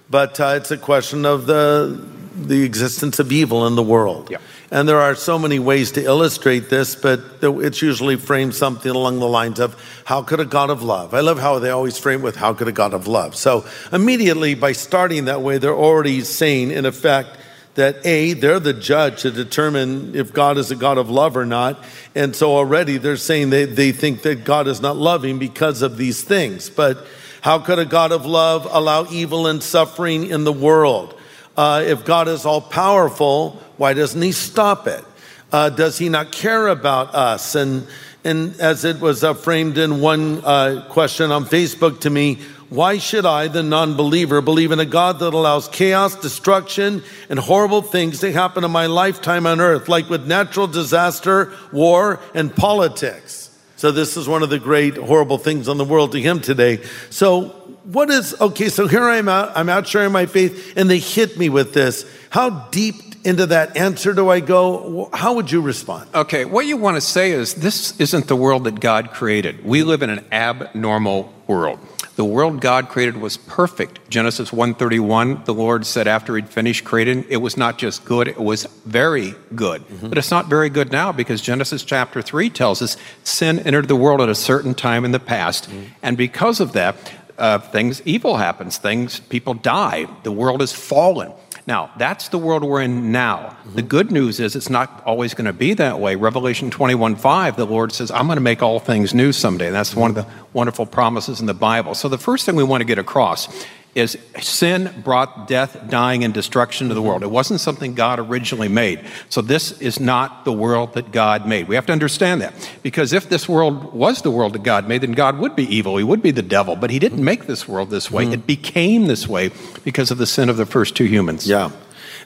but 0.10 0.40
uh, 0.40 0.56
it's 0.58 0.72
a 0.72 0.78
question 0.78 1.26
of 1.26 1.46
the 1.46 2.02
the 2.38 2.64
existence 2.64 3.20
of 3.20 3.32
evil 3.32 3.66
in 3.66 3.76
the 3.76 3.84
world. 3.84 4.30
Yeah. 4.30 4.38
And 4.70 4.88
there 4.88 5.00
are 5.00 5.16
so 5.16 5.40
many 5.40 5.60
ways 5.60 5.92
to 5.94 6.04
illustrate 6.04 6.70
this, 6.70 6.96
but 6.96 7.22
it's 7.42 7.82
usually 7.82 8.18
framed 8.18 8.54
something 8.54 8.92
along 8.92 9.20
the 9.20 9.28
lines 9.28 9.60
of 9.60 9.76
how 10.06 10.22
could 10.22 10.40
a 10.40 10.46
God 10.46 10.70
of 10.70 10.84
love? 10.84 11.14
I 11.14 11.22
love 11.22 11.40
how 11.40 11.58
they 11.58 11.70
always 11.70 11.98
frame 11.98 12.22
with 12.22 12.36
how 12.36 12.54
could 12.54 12.68
a 12.68 12.72
God 12.72 12.94
of 12.94 13.08
love. 13.08 13.36
So 13.36 13.66
immediately 13.92 14.56
by 14.56 14.74
starting 14.74 15.26
that 15.26 15.42
way, 15.42 15.58
they're 15.58 15.74
already 15.74 16.22
saying, 16.22 16.72
in 16.72 16.86
effect, 16.86 17.30
that 17.78 18.04
A, 18.06 18.34
they're 18.34 18.60
the 18.60 18.74
judge 18.74 19.22
to 19.22 19.30
determine 19.30 20.16
if 20.16 20.34
God 20.34 20.58
is 20.58 20.72
a 20.72 20.76
God 20.76 20.98
of 20.98 21.12
love 21.12 21.38
or 21.38 21.46
not. 21.46 21.84
And 22.16 22.36
so 22.36 22.56
already 22.56 22.98
they're 22.98 23.18
saying 23.18 23.52
they, 23.52 23.66
they 23.66 23.92
think 23.92 24.24
that 24.24 24.44
God 24.44 24.68
is 24.68 24.82
not 24.82 24.98
loving 24.98 25.38
because 25.38 25.84
of 25.84 25.96
these 25.96 26.24
things. 26.24 26.72
But 26.72 27.06
how 27.42 27.60
could 27.60 27.78
a 27.78 27.86
God 27.86 28.12
of 28.12 28.26
love 28.26 28.68
allow 28.70 29.06
evil 29.12 29.46
and 29.46 29.62
suffering 29.62 30.26
in 30.26 30.44
the 30.44 30.52
world? 30.52 31.14
Uh, 31.56 31.84
if 31.86 32.04
God 32.04 32.28
is 32.28 32.48
all 32.48 32.62
powerful, 32.62 33.62
why 33.78 33.94
doesn't 33.94 34.24
He 34.24 34.32
stop 34.32 34.88
it? 34.88 35.06
Uh, 35.52 35.70
does 35.70 36.00
He 36.00 36.10
not 36.10 36.32
care 36.32 36.68
about 36.68 37.14
us? 37.14 37.54
And 37.54 37.88
and 38.24 38.60
as 38.60 38.84
it 38.84 39.00
was 39.00 39.24
uh, 39.24 39.36
framed 39.36 39.78
in 39.78 40.02
one 40.02 40.44
uh, 40.44 40.86
question 40.90 41.32
on 41.32 41.46
Facebook 41.46 42.02
to 42.02 42.10
me, 42.10 42.40
why 42.70 42.98
should 42.98 43.26
I, 43.26 43.48
the 43.48 43.64
non-believer, 43.64 44.42
believe 44.42 44.72
in 44.72 44.80
a 44.80 44.86
God 44.86 45.20
that 45.20 45.34
allows 45.34 45.68
chaos, 45.70 46.16
destruction, 46.16 47.02
and 47.30 47.40
horrible 47.40 47.82
things 47.82 48.20
to 48.20 48.32
happen 48.32 48.64
in 48.64 48.72
my 48.72 48.88
lifetime 48.88 49.46
on 49.46 49.62
earth, 49.62 49.88
like 49.88 50.10
with 50.10 50.28
natural 50.28 50.68
disaster, 50.68 51.54
war, 51.72 52.20
and 52.34 52.54
politics? 52.54 53.50
So 53.78 53.92
this 53.92 54.18
is 54.18 54.28
one 54.28 54.44
of 54.44 54.50
the 54.50 54.60
great 54.60 54.98
horrible 54.98 55.38
things 55.38 55.70
on 55.70 55.78
the 55.78 55.86
world 55.86 56.12
to 56.14 56.22
him 56.22 56.42
today. 56.42 56.84
So 57.10 57.50
what 57.84 58.10
is 58.10 58.36
okay? 58.42 58.70
So 58.70 58.88
here 58.88 59.04
I 59.04 59.18
am 59.18 59.30
out. 59.30 59.56
I'm 59.56 59.70
out 59.70 59.88
sharing 59.88 60.12
my 60.12 60.26
faith, 60.26 60.74
and 60.76 60.90
they 60.90 61.00
hit 61.00 61.38
me 61.38 61.48
with 61.48 61.74
this. 61.74 62.06
How 62.30 62.50
deep 62.70 62.96
into 63.24 63.46
that 63.48 63.78
answer 63.78 64.14
do 64.14 64.30
I 64.30 64.40
go? 64.40 65.10
How 65.14 65.34
would 65.34 65.52
you 65.52 65.62
respond? 65.62 66.10
Okay, 66.14 66.44
what 66.44 66.66
you 66.66 66.76
want 66.76 66.98
to 66.98 67.02
say 67.02 67.32
is 67.32 67.54
this 67.56 67.98
isn't 68.00 68.28
the 68.28 68.36
world 68.36 68.66
that 68.66 68.80
God 68.80 69.12
created. 69.12 69.64
We 69.64 69.84
live 69.84 70.02
in 70.02 70.10
an 70.10 70.26
abnormal 70.32 71.34
world. 71.46 71.80
The 72.18 72.26
world 72.26 72.62
God 72.62 72.90
created 72.90 73.18
was 73.18 73.38
perfect. 73.38 74.00
Genesis 74.10 74.52
1:31, 74.52 75.46
the 75.46 75.54
Lord 75.54 75.86
said 75.86 76.08
after 76.08 76.36
he'd 76.36 76.50
finished 76.50 76.84
creating, 76.84 77.26
it 77.30 77.38
was 77.38 77.56
not 77.56 77.78
just 77.78 78.06
good, 78.06 78.28
it 78.28 78.40
was 78.40 78.66
very 78.86 79.36
good. 79.56 79.84
But 80.02 80.18
it's 80.18 80.32
not 80.32 80.48
very 80.48 80.70
good 80.72 80.92
now 80.92 81.12
because 81.12 81.42
Genesis 81.42 81.84
chapter 81.84 82.24
3 82.24 82.50
tells 82.50 82.82
us 82.82 82.98
sin 83.24 83.60
entered 83.60 83.88
the 83.88 83.96
world 83.96 84.20
at 84.20 84.30
a 84.30 84.36
certain 84.36 84.74
time 84.74 85.06
in 85.06 85.12
the 85.12 85.20
past, 85.20 85.70
and 86.02 86.18
because 86.18 86.60
of 86.60 86.74
that, 86.74 86.96
uh, 87.38 87.60
things 87.60 88.02
evil 88.04 88.38
happens, 88.38 88.80
things 88.80 89.20
people 89.20 89.54
die, 89.54 90.08
the 90.24 90.32
world 90.32 90.64
is 90.64 90.74
fallen. 90.74 91.32
Now, 91.68 91.92
that's 91.98 92.30
the 92.30 92.38
world 92.38 92.64
we're 92.64 92.82
in 92.82 93.12
now. 93.12 93.58
The 93.66 93.82
mm-hmm. 93.82 93.90
good 93.90 94.10
news 94.10 94.40
is 94.40 94.56
it's 94.56 94.70
not 94.70 95.04
always 95.06 95.34
going 95.34 95.46
to 95.46 95.54
be 95.54 95.74
that 95.74 96.00
way. 96.00 96.16
Revelation 96.16 96.72
21 96.72 97.18
5, 97.18 97.58
the 97.58 97.66
Lord 97.66 97.92
says, 97.92 98.10
I'm 98.10 98.26
going 98.26 98.38
to 98.38 98.42
make 98.42 98.64
all 98.64 98.80
things 98.80 99.14
new 99.14 99.34
someday. 99.34 99.68
And 99.68 99.76
that's 99.76 99.94
one 99.94 100.10
of 100.10 100.16
the 100.16 100.26
wonderful 100.54 100.86
promises 100.86 101.42
in 101.42 101.46
the 101.46 101.54
Bible. 101.54 101.94
So, 101.94 102.08
the 102.08 102.18
first 102.18 102.46
thing 102.46 102.56
we 102.56 102.64
want 102.64 102.82
to 102.82 102.86
get 102.86 102.98
across 102.98 103.50
is 103.96 104.18
sin 104.40 104.94
brought 105.04 105.48
death, 105.48 105.90
dying, 105.90 106.24
and 106.24 106.34
destruction 106.34 106.90
to 106.90 106.94
the 106.94 107.02
world. 107.02 107.24
It 107.24 107.32
wasn't 107.32 107.60
something 107.60 107.96
God 107.96 108.20
originally 108.20 108.68
made. 108.68 109.04
So, 109.30 109.42
this 109.42 109.80
is 109.82 110.00
not 110.00 110.46
the 110.46 110.52
world 110.52 110.94
that 110.94 111.12
God 111.12 111.48
made. 111.48 111.68
We 111.68 111.76
have 111.76 111.88
to 111.88 111.94
understand 111.94 112.42
that. 112.42 112.54
Because 112.84 113.12
if 113.12 113.28
this 113.30 113.50
world 113.50 113.94
was 113.94 114.22
the 114.22 114.32
world 114.32 114.54
that 114.54 114.64
God 114.64 114.88
made, 114.88 115.02
then 115.02 115.14
God 115.14 115.40
would 115.40 115.56
be 115.56 115.64
evil. 115.64 115.98
He 115.98 116.04
would 116.04 116.22
be 116.22 116.32
the 116.32 116.44
devil. 116.44 116.76
But 116.76 116.92
He 116.92 117.00
didn't 117.00 117.24
make 117.24 117.48
this 117.48 117.68
world 117.68 117.90
this 117.90 118.12
way. 118.12 118.28
It 118.28 118.46
became 118.46 119.08
this 119.08 119.28
way 119.28 119.52
because 119.84 120.12
of 120.12 120.20
the 120.20 120.28
sin 120.28 120.50
of 120.50 120.58
the 120.58 120.66
first 120.66 120.96
two 120.96 121.06
humans. 121.06 121.48
Yeah. 121.48 121.72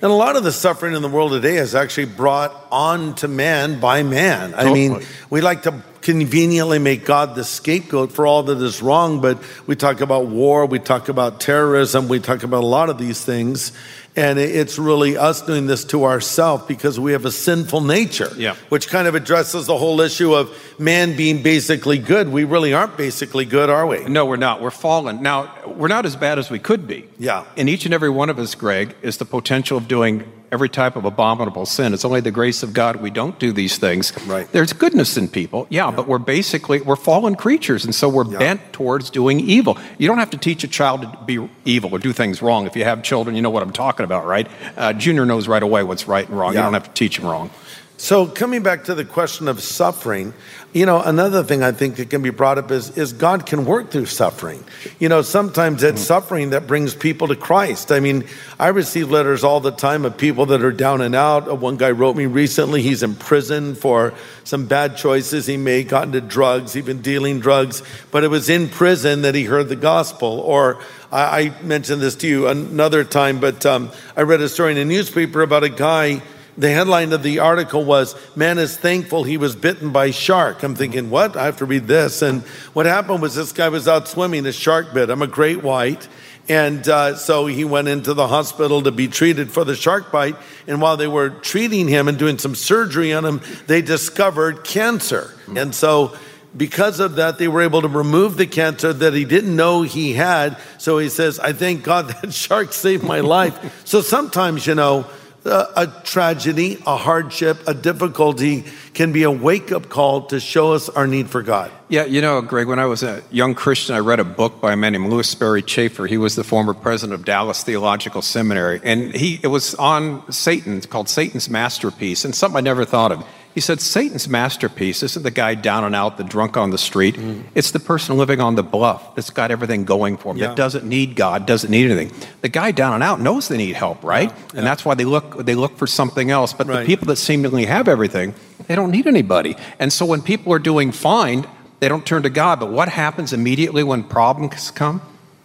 And 0.01 0.11
a 0.11 0.15
lot 0.15 0.35
of 0.35 0.43
the 0.43 0.51
suffering 0.51 0.95
in 0.95 1.03
the 1.03 1.09
world 1.09 1.31
today 1.31 1.57
is 1.57 1.75
actually 1.75 2.05
brought 2.05 2.67
on 2.71 3.13
to 3.15 3.27
man 3.27 3.79
by 3.79 4.01
man. 4.01 4.55
I 4.55 4.73
mean, 4.73 5.01
we 5.29 5.41
like 5.41 5.63
to 5.63 5.83
conveniently 6.01 6.79
make 6.79 7.05
God 7.05 7.35
the 7.35 7.43
scapegoat 7.43 8.11
for 8.11 8.25
all 8.25 8.43
that 8.43 8.57
is 8.59 8.81
wrong, 8.81 9.21
but 9.21 9.37
we 9.67 9.75
talk 9.75 10.01
about 10.01 10.27
war, 10.27 10.65
we 10.65 10.79
talk 10.79 11.09
about 11.09 11.39
terrorism, 11.39 12.07
we 12.07 12.19
talk 12.19 12.43
about 12.43 12.63
a 12.63 12.67
lot 12.67 12.89
of 12.89 12.97
these 12.97 13.23
things. 13.23 13.71
And 14.13 14.37
it's 14.39 14.77
really 14.77 15.15
us 15.15 15.41
doing 15.41 15.67
this 15.67 15.85
to 15.85 16.03
ourselves 16.03 16.65
because 16.67 16.99
we 16.99 17.13
have 17.13 17.23
a 17.23 17.31
sinful 17.31 17.79
nature, 17.79 18.29
Yeah. 18.35 18.55
which 18.67 18.89
kind 18.89 19.07
of 19.07 19.15
addresses 19.15 19.67
the 19.67 19.77
whole 19.77 20.01
issue 20.01 20.33
of 20.33 20.49
man 20.77 21.15
being 21.15 21.41
basically 21.41 21.97
good. 21.97 22.27
We 22.29 22.43
really 22.43 22.73
aren't 22.73 22.97
basically 22.97 23.45
good, 23.45 23.69
are 23.69 23.87
we? 23.87 24.03
No, 24.03 24.25
we're 24.25 24.35
not. 24.35 24.61
We're 24.61 24.69
fallen. 24.69 25.21
Now, 25.21 25.49
we're 25.65 25.87
not 25.87 26.05
as 26.05 26.17
bad 26.17 26.39
as 26.39 26.49
we 26.49 26.59
could 26.59 26.87
be. 26.87 27.05
Yeah. 27.19 27.45
In 27.55 27.69
each 27.69 27.85
and 27.85 27.93
every 27.93 28.09
one 28.09 28.29
of 28.29 28.37
us, 28.37 28.53
Greg, 28.53 28.95
is 29.01 29.15
the 29.15 29.23
potential 29.23 29.77
of 29.77 29.87
doing 29.87 30.25
every 30.51 30.67
type 30.69 30.97
of 30.97 31.05
abominable 31.05 31.65
sin. 31.65 31.93
It's 31.93 32.03
only 32.03 32.19
the 32.19 32.31
grace 32.31 32.61
of 32.61 32.73
God 32.73 32.97
we 32.97 33.09
don't 33.09 33.39
do 33.39 33.53
these 33.53 33.77
things. 33.77 34.11
Right. 34.27 34.51
There's 34.51 34.73
goodness 34.73 35.15
in 35.15 35.29
people, 35.29 35.65
yeah, 35.69 35.91
but 35.91 36.07
we're 36.07 36.17
basically 36.17 36.81
we're 36.81 36.97
fallen 36.97 37.35
creatures, 37.35 37.85
and 37.85 37.95
so 37.95 38.09
we're 38.09 38.25
Yeah. 38.29 38.39
bent 38.39 38.73
towards 38.73 39.09
doing 39.09 39.39
evil. 39.39 39.77
You 39.97 40.07
don't 40.07 40.17
have 40.19 40.31
to 40.31 40.37
teach 40.37 40.63
a 40.63 40.67
child 40.67 41.01
to 41.03 41.17
be 41.25 41.47
evil 41.63 41.91
or 41.93 41.99
do 41.99 42.11
things 42.11 42.41
wrong. 42.41 42.65
If 42.67 42.75
you 42.75 42.83
have 42.83 43.01
children, 43.01 43.35
you 43.35 43.41
know 43.41 43.49
what 43.49 43.63
I'm 43.63 43.71
talking 43.71 44.03
about, 44.03 44.25
right? 44.25 44.47
Uh, 44.75 44.91
Junior 44.93 45.25
knows 45.25 45.47
right 45.47 45.63
away 45.63 45.83
what's 45.83 46.07
right 46.07 46.27
and 46.27 46.37
wrong. 46.37 46.53
Yeah. 46.53 46.59
You 46.59 46.63
don't 46.65 46.73
have 46.73 46.83
to 46.83 46.91
teach 46.93 47.17
him 47.17 47.25
wrong. 47.25 47.49
So 47.97 48.25
coming 48.25 48.63
back 48.63 48.85
to 48.85 48.95
the 48.95 49.05
question 49.05 49.47
of 49.47 49.61
suffering, 49.61 50.33
you 50.73 50.85
know, 50.85 51.01
another 51.01 51.43
thing 51.43 51.63
I 51.63 51.73
think 51.73 51.97
that 51.97 52.09
can 52.09 52.21
be 52.21 52.29
brought 52.29 52.57
up 52.57 52.71
is, 52.71 52.97
is 52.97 53.11
God 53.11 53.45
can 53.45 53.65
work 53.65 53.91
through 53.91 54.05
suffering. 54.05 54.63
You 54.99 55.09
know, 55.09 55.21
sometimes 55.21 55.83
it's 55.83 56.01
suffering 56.01 56.51
that 56.51 56.65
brings 56.65 56.95
people 56.95 57.27
to 57.27 57.35
Christ. 57.35 57.91
I 57.91 57.99
mean, 57.99 58.25
I 58.57 58.69
receive 58.69 59.11
letters 59.11 59.43
all 59.43 59.59
the 59.59 59.71
time 59.71 60.05
of 60.05 60.17
people 60.17 60.45
that 60.47 60.63
are 60.63 60.71
down 60.71 61.01
and 61.01 61.13
out. 61.13 61.49
Uh, 61.49 61.55
One 61.55 61.75
guy 61.75 61.91
wrote 61.91 62.15
me 62.15 62.25
recently, 62.25 62.81
he's 62.81 63.03
in 63.03 63.15
prison 63.15 63.75
for 63.75 64.13
some 64.45 64.65
bad 64.65 64.95
choices 64.95 65.45
he 65.45 65.57
made, 65.57 65.89
got 65.89 66.03
into 66.03 66.21
drugs, 66.21 66.77
even 66.77 67.01
dealing 67.01 67.41
drugs, 67.41 67.83
but 68.11 68.23
it 68.23 68.29
was 68.29 68.49
in 68.49 68.69
prison 68.69 69.23
that 69.23 69.35
he 69.35 69.43
heard 69.43 69.67
the 69.67 69.75
gospel. 69.75 70.39
Or 70.39 70.81
I, 71.11 71.39
I 71.39 71.61
mentioned 71.63 72.01
this 72.01 72.15
to 72.17 72.27
you 72.27 72.47
another 72.47 73.03
time, 73.03 73.39
but 73.41 73.65
um, 73.65 73.91
I 74.15 74.21
read 74.21 74.39
a 74.39 74.47
story 74.47 74.71
in 74.71 74.77
a 74.77 74.85
newspaper 74.85 75.41
about 75.41 75.63
a 75.63 75.69
guy 75.69 76.21
the 76.57 76.69
headline 76.69 77.13
of 77.13 77.23
the 77.23 77.39
article 77.39 77.83
was 77.83 78.15
man 78.35 78.57
is 78.57 78.77
thankful 78.77 79.23
he 79.23 79.37
was 79.37 79.55
bitten 79.55 79.91
by 79.91 80.11
shark. 80.11 80.63
I'm 80.63 80.75
thinking 80.75 81.09
what? 81.09 81.35
I 81.37 81.45
have 81.45 81.57
to 81.57 81.65
read 81.65 81.87
this. 81.87 82.21
And 82.21 82.43
what 82.73 82.85
happened 82.85 83.21
was 83.21 83.35
this 83.35 83.51
guy 83.51 83.69
was 83.69 83.87
out 83.87 84.07
swimming 84.07 84.45
a 84.45 84.51
shark 84.51 84.93
bit 84.93 85.09
i'm 85.09 85.21
a 85.21 85.27
great 85.27 85.63
white. 85.63 86.07
And 86.49 86.87
uh, 86.89 87.15
so 87.15 87.45
he 87.45 87.63
went 87.63 87.87
into 87.87 88.13
the 88.13 88.27
hospital 88.27 88.81
to 88.81 88.91
be 88.91 89.07
treated 89.07 89.51
for 89.51 89.63
the 89.63 89.75
shark 89.75 90.11
bite. 90.11 90.35
And 90.67 90.81
while 90.81 90.97
they 90.97 91.07
were 91.07 91.29
treating 91.29 91.87
him 91.87 92.07
and 92.07 92.17
doing 92.17 92.39
some 92.39 92.55
surgery 92.55 93.13
on 93.13 93.25
him 93.25 93.41
they 93.67 93.81
discovered 93.81 94.63
cancer. 94.63 95.33
And 95.55 95.73
so 95.73 96.17
because 96.55 96.99
of 96.99 97.15
that, 97.15 97.37
they 97.37 97.47
were 97.47 97.61
able 97.61 97.81
to 97.81 97.87
remove 97.87 98.37
the 98.37 98.47
cancer 98.47 98.91
that 98.91 99.13
he 99.13 99.23
didn't 99.23 99.55
know 99.55 99.83
he 99.83 100.13
had. 100.13 100.57
So 100.77 100.97
he 100.97 101.09
says, 101.09 101.39
I 101.39 101.53
thank 101.53 101.83
God 101.83 102.09
that 102.21 102.33
shark 102.33 102.73
saved 102.73 103.03
my 103.03 103.21
life. 103.21 103.83
so 103.85 104.01
sometimes, 104.01 104.67
you 104.67 104.75
know, 104.75 105.05
a, 105.45 105.91
tragedy, 106.03 106.77
a 106.85 106.95
hardship, 106.95 107.57
a 107.67 107.73
difficulty 107.73 108.65
can 108.93 109.11
be 109.11 109.23
a 109.23 109.31
wake 109.31 109.71
up 109.71 109.89
call 109.89 110.27
to 110.27 110.39
show 110.39 110.73
us 110.73 110.89
our 110.89 111.07
need 111.07 111.29
for 111.29 111.41
God. 111.41 111.71
Yeah, 111.89 112.05
you 112.05 112.21
know, 112.21 112.41
Greg, 112.41 112.67
when 112.67 112.79
I 112.79 112.85
was 112.85 113.03
a 113.03 113.21
young 113.31 113.55
Christian, 113.55 113.95
I 113.95 113.99
read 113.99 114.19
a 114.19 114.23
book 114.23 114.61
by 114.61 114.73
a 114.73 114.75
man 114.75 114.93
named 114.93 115.09
Lewis 115.09 115.29
Sperry 115.29 115.61
Chafer. 115.61 116.07
He 116.07 116.17
was 116.17 116.35
the 116.35 116.43
former 116.43 116.73
president 116.73 117.19
of 117.19 117.25
Dallas 117.25 117.63
Theological 117.63 118.21
Seminary. 118.21 118.79
And 118.83 119.13
he 119.13 119.39
it 119.43 119.47
was 119.47 119.75
on 119.75 120.31
Satan, 120.31 120.81
called 120.81 121.09
Satan's 121.09 121.49
Masterpiece, 121.49 122.23
and 122.23 122.33
something 122.33 122.57
I 122.57 122.61
never 122.61 122.85
thought 122.85 123.11
of. 123.11 123.25
He 123.53 123.59
said 123.59 123.81
Satan's 123.81 124.29
masterpiece 124.29 125.03
isn't 125.03 125.23
the 125.23 125.31
guy 125.31 125.55
down 125.55 125.83
and 125.83 125.93
out, 125.93 126.17
the 126.17 126.23
drunk 126.23 126.55
on 126.55 126.69
the 126.69 126.77
street. 126.77 127.15
Mm. 127.15 127.43
It's 127.53 127.71
the 127.71 127.79
person 127.79 128.17
living 128.17 128.39
on 128.39 128.55
the 128.55 128.63
bluff 128.63 129.13
that's 129.15 129.29
got 129.29 129.51
everything 129.51 129.83
going 129.83 130.15
for 130.17 130.31
him, 130.31 130.37
Yeah. 130.37 130.47
that 130.47 130.55
doesn't 130.55 130.85
need 130.85 131.15
God, 131.15 131.45
doesn't 131.45 131.69
need 131.69 131.91
anything. 131.91 132.11
The 132.41 132.49
guy 132.49 132.71
down 132.71 132.93
and 132.93 133.03
out 133.03 133.19
knows 133.19 133.49
they 133.49 133.57
need 133.57 133.75
help, 133.75 134.03
right? 134.03 134.31
And 134.55 134.65
that's 134.65 134.85
why 134.85 134.95
they 134.95 135.03
look 135.05 135.45
they 135.45 135.55
look 135.55 135.77
for 135.77 135.87
something 135.87 136.31
else. 136.31 136.53
But 136.53 136.67
Right. 136.67 136.79
the 136.79 136.85
people 136.85 137.07
that 137.07 137.17
seemingly 137.17 137.65
have 137.65 137.87
everything, 137.89 138.33
they 138.67 138.75
don't 138.75 138.91
need 138.91 139.05
anybody. 139.07 139.57
And 139.79 139.91
so 139.91 140.05
when 140.05 140.21
people 140.21 140.53
are 140.53 140.59
doing 140.59 140.91
fine, 140.93 141.45
they 141.81 141.89
don't 141.89 142.05
turn 142.05 142.23
to 142.23 142.29
God. 142.29 142.59
But 142.59 142.71
what 142.71 142.87
happens 142.89 143.33
immediately 143.33 143.83
when 143.83 144.03
problems 144.03 144.71
come? 144.71 145.01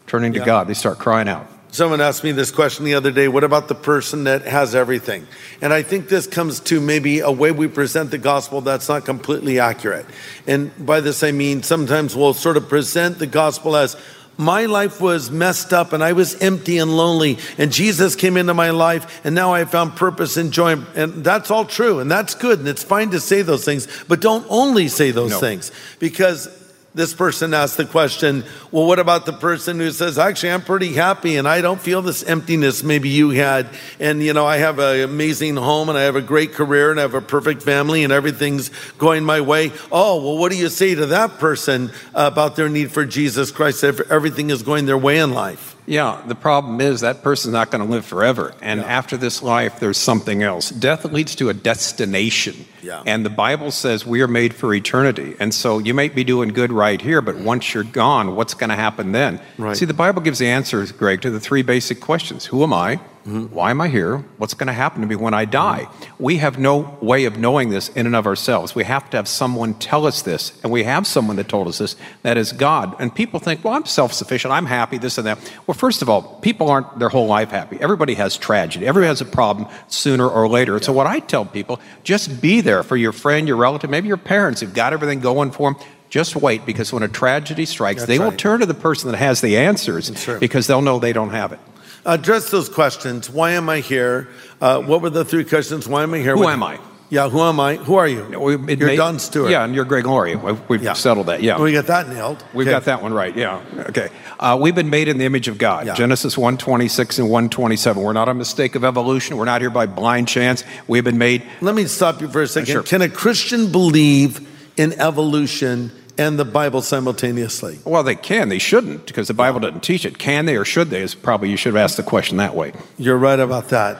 Turning 0.06 0.32
to 0.34 0.40
God, 0.40 0.68
they 0.68 0.75
start 0.75 0.98
crying 1.00 1.28
out. 1.28 1.46
Someone 1.76 2.00
asked 2.00 2.25
me 2.25 2.33
this 2.33 2.50
question 2.50 2.87
the 2.87 2.95
other 2.95 3.11
day 3.11 3.28
what 3.28 3.45
about 3.45 3.68
the 3.68 3.75
person 3.75 4.25
that 4.25 4.47
has 4.47 4.75
everything? 4.75 5.26
And 5.61 5.75
I 5.75 5.83
think 5.83 6.09
this 6.09 6.26
comes 6.26 6.59
to 6.61 6.80
maybe 6.80 7.21
a 7.21 7.30
way 7.30 7.52
we 7.52 7.68
present 7.68 8.11
the 8.11 8.16
gospel 8.16 8.62
that's 8.62 8.88
not 8.88 9.04
completely 9.04 9.61
accurate. 9.61 10.06
And 10.47 10.71
by 10.87 11.00
this 11.00 11.23
I 11.23 11.33
mean 11.33 11.62
sometimes 11.62 12.16
we'll 12.16 12.33
sort 12.33 12.56
of 12.56 12.71
present 12.71 13.18
the 13.18 13.26
gospel 13.26 13.76
as 13.76 13.95
my 14.38 14.64
life 14.64 15.02
was 15.02 15.30
messed 15.30 15.75
up 15.75 15.92
and 15.92 16.02
I 16.02 16.14
was 16.14 16.40
empty 16.40 16.78
and 16.78 16.97
lonely, 16.97 17.37
and 17.59 17.71
Jesus 17.71 18.16
came 18.16 18.38
into 18.38 18.54
my 18.54 18.71
life, 18.71 19.21
and 19.23 19.35
now 19.35 19.52
I 19.52 19.66
found 19.66 19.97
purpose 19.97 20.38
and 20.38 20.52
joy. 20.52 20.76
And 20.95 21.23
that's 21.23 21.50
all 21.50 21.66
true, 21.66 22.00
and 22.00 22.11
that's 22.11 22.35
good, 22.35 22.59
and 22.59 22.68
it's 22.68 22.85
fine 22.85 23.11
to 23.11 23.21
say 23.21 23.42
those 23.42 23.66
things, 23.66 23.87
but 24.09 24.21
don't 24.21 24.47
only 24.49 24.88
say 24.88 25.11
those 25.11 25.33
No. 25.33 25.40
things 25.40 25.73
because 25.99 26.49
this 26.96 27.12
person 27.12 27.52
asked 27.52 27.76
the 27.76 27.84
question, 27.84 28.42
well, 28.70 28.86
what 28.86 28.98
about 28.98 29.26
the 29.26 29.32
person 29.34 29.78
who 29.78 29.90
says, 29.90 30.18
actually, 30.18 30.50
I'm 30.50 30.62
pretty 30.62 30.94
happy 30.94 31.36
and 31.36 31.46
I 31.46 31.60
don't 31.60 31.78
feel 31.78 32.00
this 32.00 32.22
emptiness 32.22 32.82
maybe 32.82 33.10
you 33.10 33.30
had. 33.30 33.68
And, 34.00 34.22
you 34.22 34.32
know, 34.32 34.46
I 34.46 34.56
have 34.56 34.78
an 34.78 35.02
amazing 35.02 35.56
home 35.56 35.90
and 35.90 35.98
I 35.98 36.04
have 36.04 36.16
a 36.16 36.22
great 36.22 36.54
career 36.54 36.90
and 36.90 36.98
I 36.98 37.02
have 37.02 37.12
a 37.12 37.20
perfect 37.20 37.62
family 37.62 38.02
and 38.02 38.14
everything's 38.14 38.70
going 38.96 39.24
my 39.24 39.42
way. 39.42 39.72
Oh, 39.92 40.24
well, 40.24 40.38
what 40.38 40.50
do 40.50 40.56
you 40.56 40.70
say 40.70 40.94
to 40.94 41.04
that 41.04 41.36
person 41.36 41.92
about 42.14 42.56
their 42.56 42.70
need 42.70 42.90
for 42.90 43.04
Jesus 43.04 43.50
Christ 43.50 43.84
if 43.84 44.00
everything 44.10 44.48
is 44.48 44.62
going 44.62 44.86
their 44.86 44.96
way 44.96 45.18
in 45.18 45.34
life? 45.34 45.75
Yeah, 45.87 46.21
the 46.26 46.35
problem 46.35 46.81
is 46.81 47.00
that 47.00 47.23
person's 47.23 47.52
not 47.52 47.71
going 47.71 47.85
to 47.85 47.90
live 47.90 48.05
forever. 48.05 48.55
And 48.61 48.81
after 48.81 49.16
this 49.16 49.43
life, 49.43 49.78
there's 49.78 49.97
something 49.97 50.43
else. 50.43 50.71
Death 50.71 51.05
leads 51.05 51.37
to 51.37 51.49
a 51.49 51.55
destination. 51.55 52.66
Yeah. 52.83 53.02
And 53.07 53.25
the 53.25 53.31
Bible 53.31 53.71
says 53.71 54.05
we 54.05 54.21
are 54.21 54.28
made 54.28 54.55
for 54.55 54.75
eternity. 54.75 55.37
And 55.38 55.55
so 55.55 55.78
you 55.78 55.95
might 55.95 56.14
be 56.14 56.25
doing 56.25 56.50
good 56.50 56.73
right 56.73 57.00
here, 57.00 57.23
but 57.23 57.37
once 57.37 57.73
you're 57.73 57.85
gone, 57.85 58.35
what's 58.35 58.55
going 58.55 58.71
to 58.71 58.76
happen 58.76 59.12
then? 59.12 59.40
Right. 59.59 59.76
See, 59.76 59.85
the 59.85 59.95
Bible 59.95 60.23
gives 60.23 60.38
the 60.40 60.49
answers, 60.49 60.93
Greg, 60.93 61.23
to 61.23 61.31
the 61.31 61.40
three 61.40 61.62
basic 61.62 62.00
questions 62.00 62.47
Who 62.47 62.62
am 62.62 62.73
I? 62.73 63.00
Why 63.26 63.71
am 63.73 63.80
I 63.80 63.88
here? 63.88 64.18
What's 64.38 64.54
going 64.54 64.68
to 64.68 64.73
happen 64.73 65.00
to 65.00 65.06
me 65.09 65.16
when 65.16 65.35
I 65.35 65.47
die? 65.47 65.88
We 66.16 66.37
have 66.37 66.61
no 66.61 66.97
way 67.00 67.25
of 67.25 67.37
knowing 67.37 67.71
this 67.71 67.88
in 67.88 68.06
and 68.06 68.14
of 68.14 68.25
ourselves. 68.25 68.76
We 68.76 68.85
have 68.85 69.11
to 69.11 69.16
have 69.16 69.26
someone 69.26 69.75
tell 69.75 70.06
us 70.06 70.23
this. 70.23 70.52
And 70.62 70.71
we 70.71 70.85
have 70.85 71.09
someone 71.09 71.35
that 71.37 71.49
told 71.49 71.66
us 71.66 71.78
this. 71.78 71.97
That 72.23 72.37
is 72.37 72.52
God. 72.52 72.95
And 73.00 73.12
people 73.12 73.40
think, 73.40 73.64
well, 73.64 73.75
I'm 73.75 73.85
self 73.85 74.12
sufficient. 74.12 74.52
I'm 74.52 74.66
happy, 74.66 74.99
this 74.99 75.18
and 75.18 75.26
that. 75.26 75.38
Well, 75.66 75.75
first 75.75 76.02
of 76.02 76.09
all, 76.09 76.38
people 76.40 76.71
aren't 76.71 77.00
their 77.00 77.09
whole 77.09 77.26
life 77.26 77.50
happy. 77.50 77.78
Everybody 77.80 78.14
has 78.14 78.37
tragedy. 78.37 78.87
Everybody 78.87 79.09
has 79.09 79.21
a 79.21 79.25
problem 79.25 79.68
sooner 79.88 80.28
or 80.28 80.49
later. 80.49 80.76
And 80.76 80.85
so, 80.85 80.92
what 80.92 81.09
I 81.09 81.18
tell 81.18 81.45
people, 81.45 81.80
just 82.04 82.40
be 82.40 82.61
there 82.61 82.85
for 82.85 82.97
your 82.97 83.12
friend, 83.12 83.49
your 83.49 83.56
relative, 83.56 83.90
maybe 83.90 84.06
your 84.06 84.18
parents 84.18 84.61
who've 84.61 84.73
got 84.73 84.92
everything 84.92 85.18
going 85.18 85.50
for 85.50 85.73
them. 85.73 85.83
Just 86.11 86.37
wait 86.37 86.64
because 86.64 86.92
when 86.92 87.02
a 87.02 87.09
tragedy 87.09 87.66
strikes, 87.66 88.02
That's 88.02 88.09
they 88.09 88.18
will 88.21 88.30
right. 88.30 88.38
turn 88.38 88.61
to 88.61 88.66
the 88.66 88.75
person 88.75 89.11
that 89.11 89.16
has 89.16 89.40
the 89.40 89.56
answers 89.56 90.11
because 90.38 90.68
they'll 90.68 90.80
know 90.80 91.00
they 91.00 91.12
don't 91.12 91.30
have 91.30 91.50
it. 91.52 91.59
Address 92.06 92.50
those 92.50 92.68
questions. 92.68 93.28
Why 93.28 93.50
am 93.52 93.68
I 93.68 93.80
here? 93.80 94.28
Uh, 94.60 94.80
what 94.80 95.02
were 95.02 95.10
the 95.10 95.25
three 95.25 95.44
questions? 95.44 95.88
Why 95.88 96.04
am 96.04 96.14
I 96.14 96.18
here? 96.18 96.36
Who 96.36 96.44
What- 96.44 96.52
am 96.52 96.62
I? 96.62 96.78
Yeah, 97.08 97.28
who 97.28 97.40
am 97.40 97.60
I? 97.60 97.76
Who 97.76 97.94
are 97.94 98.08
you? 98.08 98.25
we, 98.40 98.52
you're 98.75 98.88
may, 98.88 98.96
Don 98.96 99.20
Stewart. 99.20 99.48
Yeah, 99.50 99.62
and 99.64 99.72
you're 99.76 99.84
Greg 99.84 100.06
Laurie. 100.06 100.34
We've 100.34 100.58
we've 100.68 100.82
Yeah. 100.82 100.94
settled 100.94 101.26
that. 101.26 101.40
Yeah. 101.40 101.56
We 101.60 101.72
got 101.72 101.86
that 101.86 102.08
nailed. 102.08 102.42
We've 102.52 102.66
Okay. 102.66 102.75
got 102.75 102.84
that 102.86 103.00
one 103.00 103.12
right. 103.14 103.36
Yeah. 103.36 103.60
Okay. 103.90 104.08
Uh, 104.40 104.58
we've 104.60 104.75
been 104.75 104.90
made 104.90 105.06
in 105.06 105.16
the 105.18 105.25
image 105.25 105.46
of 105.46 105.56
God. 105.56 105.86
Yeah. 105.86 105.94
Genesis 105.94 106.36
126 106.36 107.18
and 107.20 107.28
127. 107.30 108.02
We're 108.02 108.12
not 108.12 108.28
a 108.28 108.34
mistake 108.34 108.75
of 108.75 108.82
evolution. 108.84 109.36
We're 109.36 109.44
not 109.44 109.60
here 109.60 109.70
by 109.70 109.86
blind 109.86 110.26
chance. 110.26 110.64
We've 110.88 111.04
been 111.04 111.16
made. 111.18 111.42
Let 111.60 111.76
me 111.76 111.84
stop 111.86 112.20
you 112.20 112.26
for 112.28 112.42
a 112.42 112.48
second. 112.48 112.72
Sure. 112.72 112.82
Can 112.82 113.02
a 113.02 113.08
Christian 113.08 113.70
believe 113.70 114.40
in 114.76 114.92
evolution 115.00 115.92
and 116.18 116.38
the 116.38 116.44
Bible 116.44 116.82
simultaneously? 116.82 117.78
Well, 117.85 118.02
they 118.02 118.14
can. 118.14 118.49
They 118.49 118.58
shouldn't 118.58 119.06
because 119.06 119.28
the 119.28 119.35
Bible 119.35 119.61
doesn't 119.61 119.82
teach 119.82 120.04
it. 120.04 120.18
Can 120.18 120.46
they 120.46 120.56
or 120.56 120.64
should 120.64 120.90
they? 120.90 121.02
Is 121.02 121.14
probably 121.14 121.50
you 121.50 121.56
should 121.56 121.75
have 121.75 121.82
asked 121.82 121.96
the 121.96 122.02
question 122.02 122.37
that 122.38 122.54
way. 122.54 122.73
You're 122.99 123.18
right 123.18 123.38
about 123.40 123.68
that. 123.70 123.99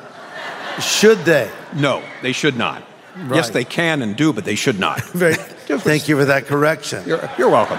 Should 0.81 1.19
they? 1.25 1.51
No, 1.75 2.03
they 2.23 2.33
should 2.33 2.57
not. 2.57 2.83
Right. 3.17 3.37
Yes, 3.37 3.51
they 3.51 3.65
can 3.65 4.03
and 4.03 4.15
do, 4.15 4.33
but 4.33 4.45
they 4.45 4.57
should 4.57 4.79
not. 4.79 5.01
Very, 5.13 5.35
thank 5.67 6.07
you 6.09 6.19
for 6.19 6.27
that 6.27 6.47
correction. 6.47 7.03
You're, 7.07 7.31
you're 7.39 7.49
welcome. 7.49 7.79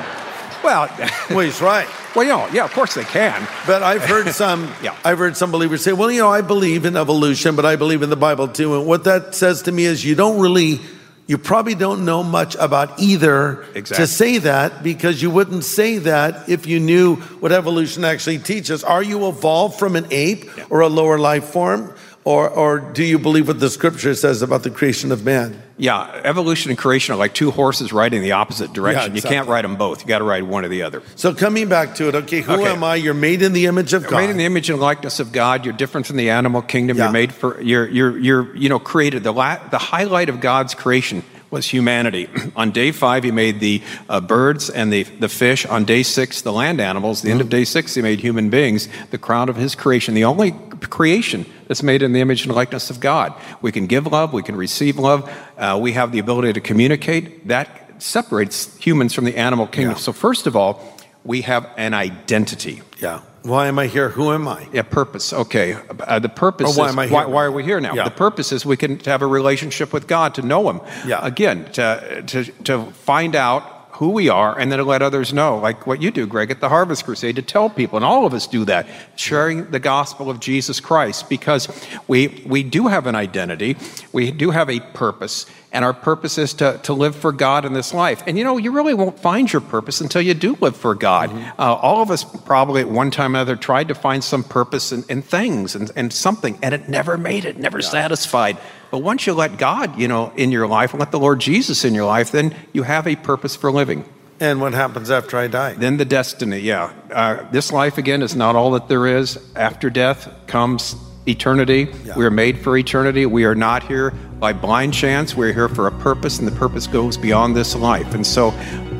Well, 0.63 0.89
Well, 1.29 1.39
he's 1.41 1.61
right. 1.61 1.87
well, 2.15 2.25
you 2.25 2.31
know, 2.31 2.47
yeah, 2.51 2.65
of 2.65 2.73
course 2.73 2.95
they 2.95 3.03
can. 3.03 3.47
But 3.67 3.83
I've 3.83 4.03
heard 4.03 4.27
some 4.29 4.71
Yeah. 4.81 4.95
I've 5.05 5.19
heard 5.19 5.37
some 5.37 5.51
believers 5.51 5.83
say, 5.83 5.93
well, 5.93 6.09
you 6.11 6.21
know, 6.21 6.29
I 6.29 6.41
believe 6.41 6.85
in 6.85 6.95
evolution, 6.97 7.55
but 7.55 7.65
I 7.65 7.75
believe 7.75 8.01
in 8.01 8.09
the 8.09 8.15
Bible 8.15 8.47
too. 8.47 8.75
And 8.75 8.87
what 8.87 9.03
that 9.03 9.35
says 9.35 9.61
to 9.63 9.71
me 9.71 9.85
is 9.85 10.03
you 10.03 10.15
don't 10.15 10.39
really 10.39 10.79
you 11.27 11.37
probably 11.37 11.75
don't 11.75 12.05
know 12.05 12.23
much 12.23 12.55
about 12.55 12.99
either 12.99 13.63
Exactly. 13.75 14.03
to 14.03 14.07
say 14.07 14.37
that 14.39 14.81
because 14.81 15.21
you 15.21 15.29
wouldn't 15.29 15.65
say 15.65 15.97
that 15.99 16.47
if 16.47 16.65
you 16.65 16.79
knew 16.79 17.17
what 17.41 17.51
evolution 17.51 18.05
actually 18.05 18.39
teaches. 18.39 18.81
Are 18.83 19.03
you 19.03 19.27
evolved 19.27 19.77
from 19.77 19.97
an 19.97 20.07
ape 20.09 20.49
or 20.71 20.79
a 20.79 20.87
lower 20.87 21.19
life 21.19 21.45
form? 21.45 21.93
Or, 22.27 22.49
or 22.49 22.79
do 22.79 23.05
you 23.05 23.19
believe 23.19 23.47
what 23.47 23.61
the 23.61 23.69
scripture 23.69 24.13
says 24.13 24.41
about 24.41 24.63
the 24.63 24.69
creation 24.69 25.13
of 25.13 25.23
man? 25.23 25.63
Yeah, 25.77 26.11
evolution 26.25 26.71
and 26.71 26.77
creation 26.77 27.13
are 27.13 27.17
like 27.17 27.33
two 27.33 27.51
horses 27.51 27.93
riding 27.93 28.21
the 28.21 28.33
opposite 28.33 28.73
direction. 28.73 29.13
You 29.13 29.19
exactly. 29.19 29.37
can't 29.37 29.47
ride 29.47 29.63
them 29.63 29.77
both. 29.77 30.01
You 30.01 30.07
got 30.09 30.17
to 30.17 30.25
ride 30.25 30.43
one 30.43 30.65
or 30.65 30.67
the 30.67 30.81
other. 30.81 31.03
So 31.15 31.33
coming 31.33 31.69
back 31.69 31.95
to 31.95 32.09
it, 32.09 32.15
okay, 32.15 32.41
who 32.41 32.55
Okay. 32.55 32.65
am 32.65 32.83
I? 32.83 32.95
You're 32.95 33.13
made 33.13 33.41
in 33.43 33.53
the 33.53 33.65
image 33.67 33.93
of 33.93 34.03
God. 34.03 34.17
Made 34.17 34.29
in 34.29 34.35
the 34.35 34.43
image 34.43 34.69
and 34.69 34.77
likeness 34.77 35.21
of 35.21 35.31
God, 35.31 35.63
you're 35.63 35.73
different 35.73 36.05
from 36.05 36.17
the 36.17 36.29
animal 36.29 36.61
kingdom. 36.61 36.97
Yeah. 36.97 37.05
You're 37.05 37.13
made 37.13 37.33
for 37.33 37.61
you're 37.61 37.87
you're 37.87 38.17
you're 38.17 38.53
you 38.57 38.67
know 38.67 38.79
created. 38.79 39.23
The 39.23 39.31
la- 39.31 39.65
the 39.69 39.77
highlight 39.77 40.27
of 40.27 40.41
God's 40.41 40.75
creation 40.75 41.23
was 41.49 41.65
humanity. 41.65 42.27
On 42.57 42.71
day 42.71 42.91
five, 42.91 43.23
He 43.23 43.31
made 43.31 43.61
the 43.61 43.81
uh, 44.09 44.19
birds 44.19 44.69
and 44.69 44.91
the 44.91 45.03
the 45.03 45.29
fish. 45.29 45.65
On 45.65 45.85
day 45.85 46.03
six, 46.03 46.41
the 46.41 46.51
land 46.51 46.81
animals. 46.81 47.21
The 47.21 47.31
end 47.31 47.39
of 47.39 47.47
day 47.47 47.63
six, 47.63 47.95
He 47.95 48.01
made 48.01 48.19
human 48.19 48.49
beings. 48.49 48.89
The 49.11 49.17
crown 49.17 49.47
of 49.47 49.55
His 49.55 49.75
creation. 49.75 50.13
The 50.13 50.25
only 50.25 50.51
creation 50.81 51.45
that's 51.67 51.83
made 51.83 52.01
in 52.01 52.13
the 52.13 52.21
image 52.21 52.45
and 52.45 52.55
likeness 52.55 52.89
of 52.89 52.99
God. 52.99 53.33
We 53.61 53.71
can 53.71 53.87
give 53.87 54.07
love. 54.07 54.33
We 54.33 54.43
can 54.43 54.55
receive 54.55 54.97
love. 54.97 55.29
Uh, 55.57 55.77
we 55.81 55.93
have 55.93 56.11
the 56.11 56.19
ability 56.19 56.53
to 56.53 56.61
communicate. 56.61 57.47
That 57.47 58.01
separates 58.01 58.75
humans 58.77 59.13
from 59.13 59.25
the 59.25 59.37
animal 59.37 59.67
kingdom. 59.67 59.91
Yeah. 59.93 59.97
So 59.97 60.13
first 60.13 60.47
of 60.47 60.55
all, 60.55 60.81
we 61.23 61.41
have 61.41 61.69
an 61.77 61.93
identity. 61.93 62.81
yeah. 63.01 63.21
Why 63.43 63.67
am 63.67 63.79
I 63.79 63.87
here? 63.87 64.09
Who 64.09 64.33
am 64.33 64.45
I? 64.45 64.67
Yeah, 64.73 64.81
purpose. 64.81 65.31
Okay. 65.31 65.77
Uh, 66.01 66.19
the 66.19 66.27
purpose 66.27 66.75
Or 66.75 66.81
why 66.81 66.87
is 66.87 66.91
am 66.93 66.99
I 66.99 67.07
why, 67.07 67.23
here? 67.23 67.29
why 67.33 67.43
are 67.45 67.51
we 67.51 67.63
here 67.63 67.79
now? 67.79 67.93
Yeah. 67.93 68.03
The 68.03 68.11
purpose 68.11 68.51
is 68.51 68.65
we 68.65 68.75
can 68.75 68.99
have 69.05 69.21
a 69.21 69.27
relationship 69.27 69.93
with 69.93 70.05
God 70.05 70.35
to 70.35 70.41
know 70.41 70.69
Him. 70.69 70.81
Yeah. 71.07 71.25
Again, 71.25 71.63
to, 71.73 72.23
to, 72.27 72.43
to 72.63 72.85
find 72.91 73.37
out 73.37 73.63
who 73.97 74.09
we 74.09 74.29
are 74.29 74.57
and 74.59 74.71
then 74.71 74.77
to 74.77 74.85
let 74.85 75.01
others 75.01 75.33
know, 75.33 75.57
like 75.57 75.87
what 75.87 76.01
you 76.01 76.11
do, 76.11 76.27
Greg, 76.27 76.51
at 76.51 76.59
the 76.59 76.69
Harvest 76.69 77.05
Crusade, 77.05 77.35
to 77.35 77.41
tell 77.41 77.67
people, 77.67 77.97
and 77.97 78.05
all 78.05 78.27
of 78.27 78.33
us 78.33 78.45
do 78.45 78.63
that, 78.65 78.87
sharing 79.15 79.71
the 79.71 79.79
gospel 79.79 80.29
of 80.29 80.39
Jesus 80.39 80.79
Christ, 80.79 81.29
because 81.29 81.67
we, 82.07 82.43
we 82.45 82.61
do 82.61 82.87
have 82.87 83.07
an 83.07 83.15
identity, 83.15 83.75
we 84.13 84.29
do 84.29 84.51
have 84.51 84.69
a 84.69 84.79
purpose, 84.79 85.47
and 85.71 85.83
our 85.83 85.93
purpose 85.93 86.37
is 86.37 86.53
to, 86.55 86.79
to 86.83 86.93
live 86.93 87.15
for 87.15 87.31
God 87.31 87.65
in 87.65 87.73
this 87.73 87.91
life. 87.91 88.21
And 88.27 88.37
you 88.37 88.43
know, 88.43 88.57
you 88.57 88.71
really 88.71 88.93
won't 88.93 89.19
find 89.19 89.51
your 89.51 89.61
purpose 89.61 89.99
until 89.99 90.21
you 90.21 90.35
do 90.35 90.55
live 90.61 90.77
for 90.77 90.93
God. 90.93 91.31
Mm-hmm. 91.31 91.59
Uh, 91.59 91.73
all 91.73 92.03
of 92.03 92.11
us 92.11 92.23
probably 92.23 92.81
at 92.81 92.89
one 92.89 93.09
time 93.09 93.33
or 93.33 93.39
another 93.39 93.55
tried 93.55 93.87
to 93.87 93.95
find 93.95 94.23
some 94.23 94.43
purpose 94.43 94.91
in, 94.91 95.03
in 95.09 95.23
things 95.23 95.75
and, 95.75 95.91
and 95.95 96.13
something, 96.13 96.59
and 96.61 96.75
it 96.75 96.87
never 96.87 97.17
made 97.17 97.45
it, 97.45 97.57
never 97.57 97.81
satisfied. 97.81 98.57
But 98.91 98.99
once 98.99 99.27
you 99.27 99.33
let 99.33 99.57
God, 99.57 99.99
you 99.99 100.07
know, 100.07 100.31
in 100.35 100.51
your 100.51 100.67
life, 100.67 100.93
let 100.93 101.11
the 101.11 101.19
Lord 101.19 101.39
Jesus 101.39 101.83
in 101.83 101.93
your 101.93 102.05
life, 102.05 102.31
then 102.31 102.55
you 102.73 102.83
have 102.83 103.07
a 103.07 103.15
purpose 103.15 103.55
for 103.55 103.71
living. 103.71 104.05
And 104.39 104.61
what 104.61 104.73
happens 104.73 105.09
after 105.09 105.37
I 105.37 105.47
die? 105.47 105.73
Then 105.73 105.97
the 105.97 106.05
destiny, 106.05 106.59
yeah. 106.59 106.93
Uh, 107.11 107.49
this 107.51 107.71
life, 107.71 107.97
again, 107.97 108.21
is 108.21 108.35
not 108.35 108.55
all 108.55 108.71
that 108.71 108.87
there 108.87 109.07
is. 109.07 109.39
After 109.55 109.89
death 109.89 110.31
comes 110.45 110.95
eternity. 111.27 111.89
Yeah. 112.05 112.15
We 112.15 112.25
are 112.25 112.31
made 112.31 112.59
for 112.59 112.77
eternity. 112.77 113.25
We 113.25 113.45
are 113.45 113.55
not 113.55 113.83
here 113.83 114.11
by 114.11 114.53
blind 114.53 114.93
chance. 114.93 115.35
We're 115.35 115.53
here 115.53 115.67
for 115.67 115.87
a 115.87 115.91
purpose, 115.91 116.39
and 116.39 116.47
the 116.47 116.55
purpose 116.55 116.87
goes 116.87 117.17
beyond 117.17 117.55
this 117.55 117.75
life. 117.75 118.13
And 118.13 118.25
so, 118.25 118.51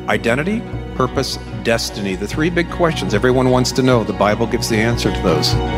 identity, 0.08 0.60
purpose, 0.96 1.38
destiny 1.62 2.16
the 2.16 2.26
three 2.26 2.50
big 2.50 2.70
questions 2.70 3.14
everyone 3.14 3.50
wants 3.50 3.72
to 3.72 3.82
know. 3.82 4.02
The 4.02 4.12
Bible 4.14 4.46
gives 4.46 4.68
the 4.68 4.76
answer 4.76 5.14
to 5.14 5.22
those. 5.22 5.77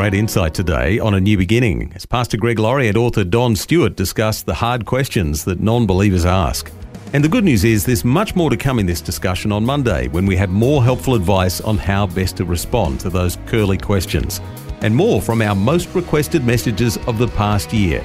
Great 0.00 0.14
insight 0.14 0.54
today 0.54 0.98
on 0.98 1.12
a 1.12 1.20
new 1.20 1.36
beginning 1.36 1.92
as 1.94 2.06
Pastor 2.06 2.38
Greg 2.38 2.58
Laurie 2.58 2.88
and 2.88 2.96
author 2.96 3.22
Don 3.22 3.54
Stewart 3.54 3.96
discuss 3.96 4.40
the 4.40 4.54
hard 4.54 4.86
questions 4.86 5.44
that 5.44 5.60
non 5.60 5.86
believers 5.86 6.24
ask. 6.24 6.72
And 7.12 7.22
the 7.22 7.28
good 7.28 7.44
news 7.44 7.64
is 7.64 7.84
there's 7.84 8.02
much 8.02 8.34
more 8.34 8.48
to 8.48 8.56
come 8.56 8.78
in 8.78 8.86
this 8.86 9.02
discussion 9.02 9.52
on 9.52 9.62
Monday 9.62 10.08
when 10.08 10.24
we 10.24 10.36
have 10.36 10.48
more 10.48 10.82
helpful 10.82 11.14
advice 11.14 11.60
on 11.60 11.76
how 11.76 12.06
best 12.06 12.38
to 12.38 12.46
respond 12.46 12.98
to 13.00 13.10
those 13.10 13.36
curly 13.44 13.76
questions. 13.76 14.40
And 14.80 14.96
more 14.96 15.20
from 15.20 15.42
our 15.42 15.54
most 15.54 15.94
requested 15.94 16.46
messages 16.46 16.96
of 17.06 17.18
the 17.18 17.28
past 17.28 17.70
year. 17.74 18.02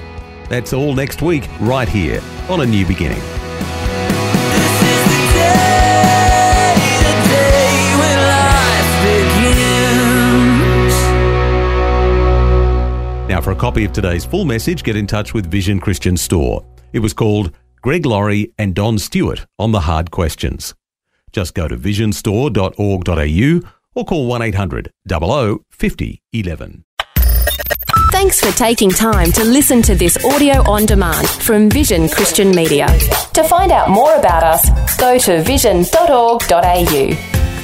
That's 0.50 0.74
all 0.74 0.92
next 0.92 1.22
week, 1.22 1.48
right 1.60 1.88
here 1.88 2.20
on 2.50 2.60
A 2.60 2.66
New 2.66 2.84
Beginning. 2.84 3.22
For 13.46 13.52
a 13.52 13.54
copy 13.54 13.84
of 13.84 13.92
today's 13.92 14.24
full 14.24 14.44
message, 14.44 14.82
get 14.82 14.96
in 14.96 15.06
touch 15.06 15.32
with 15.32 15.48
Vision 15.48 15.78
Christian 15.78 16.16
Store. 16.16 16.66
It 16.92 16.98
was 16.98 17.12
called 17.12 17.56
Greg 17.80 18.04
Laurie 18.04 18.52
and 18.58 18.74
Don 18.74 18.98
Stewart 18.98 19.46
on 19.56 19.70
the 19.70 19.82
Hard 19.82 20.10
Questions. 20.10 20.74
Just 21.30 21.54
go 21.54 21.68
to 21.68 21.76
visionstore.org.au 21.76 23.70
or 23.94 24.04
call 24.04 24.26
1 24.26 24.42
800 24.42 24.90
00 25.08 25.60
50 25.70 26.22
11. 26.32 26.84
Thanks 28.10 28.40
for 28.40 28.50
taking 28.58 28.90
time 28.90 29.30
to 29.30 29.44
listen 29.44 29.80
to 29.82 29.94
this 29.94 30.18
audio 30.24 30.68
on 30.68 30.84
demand 30.84 31.28
from 31.28 31.70
Vision 31.70 32.08
Christian 32.08 32.50
Media. 32.50 32.88
To 33.34 33.44
find 33.44 33.70
out 33.70 33.90
more 33.90 34.16
about 34.16 34.42
us, 34.42 34.96
go 34.96 35.18
to 35.18 35.40
vision.org.au. 35.44 37.55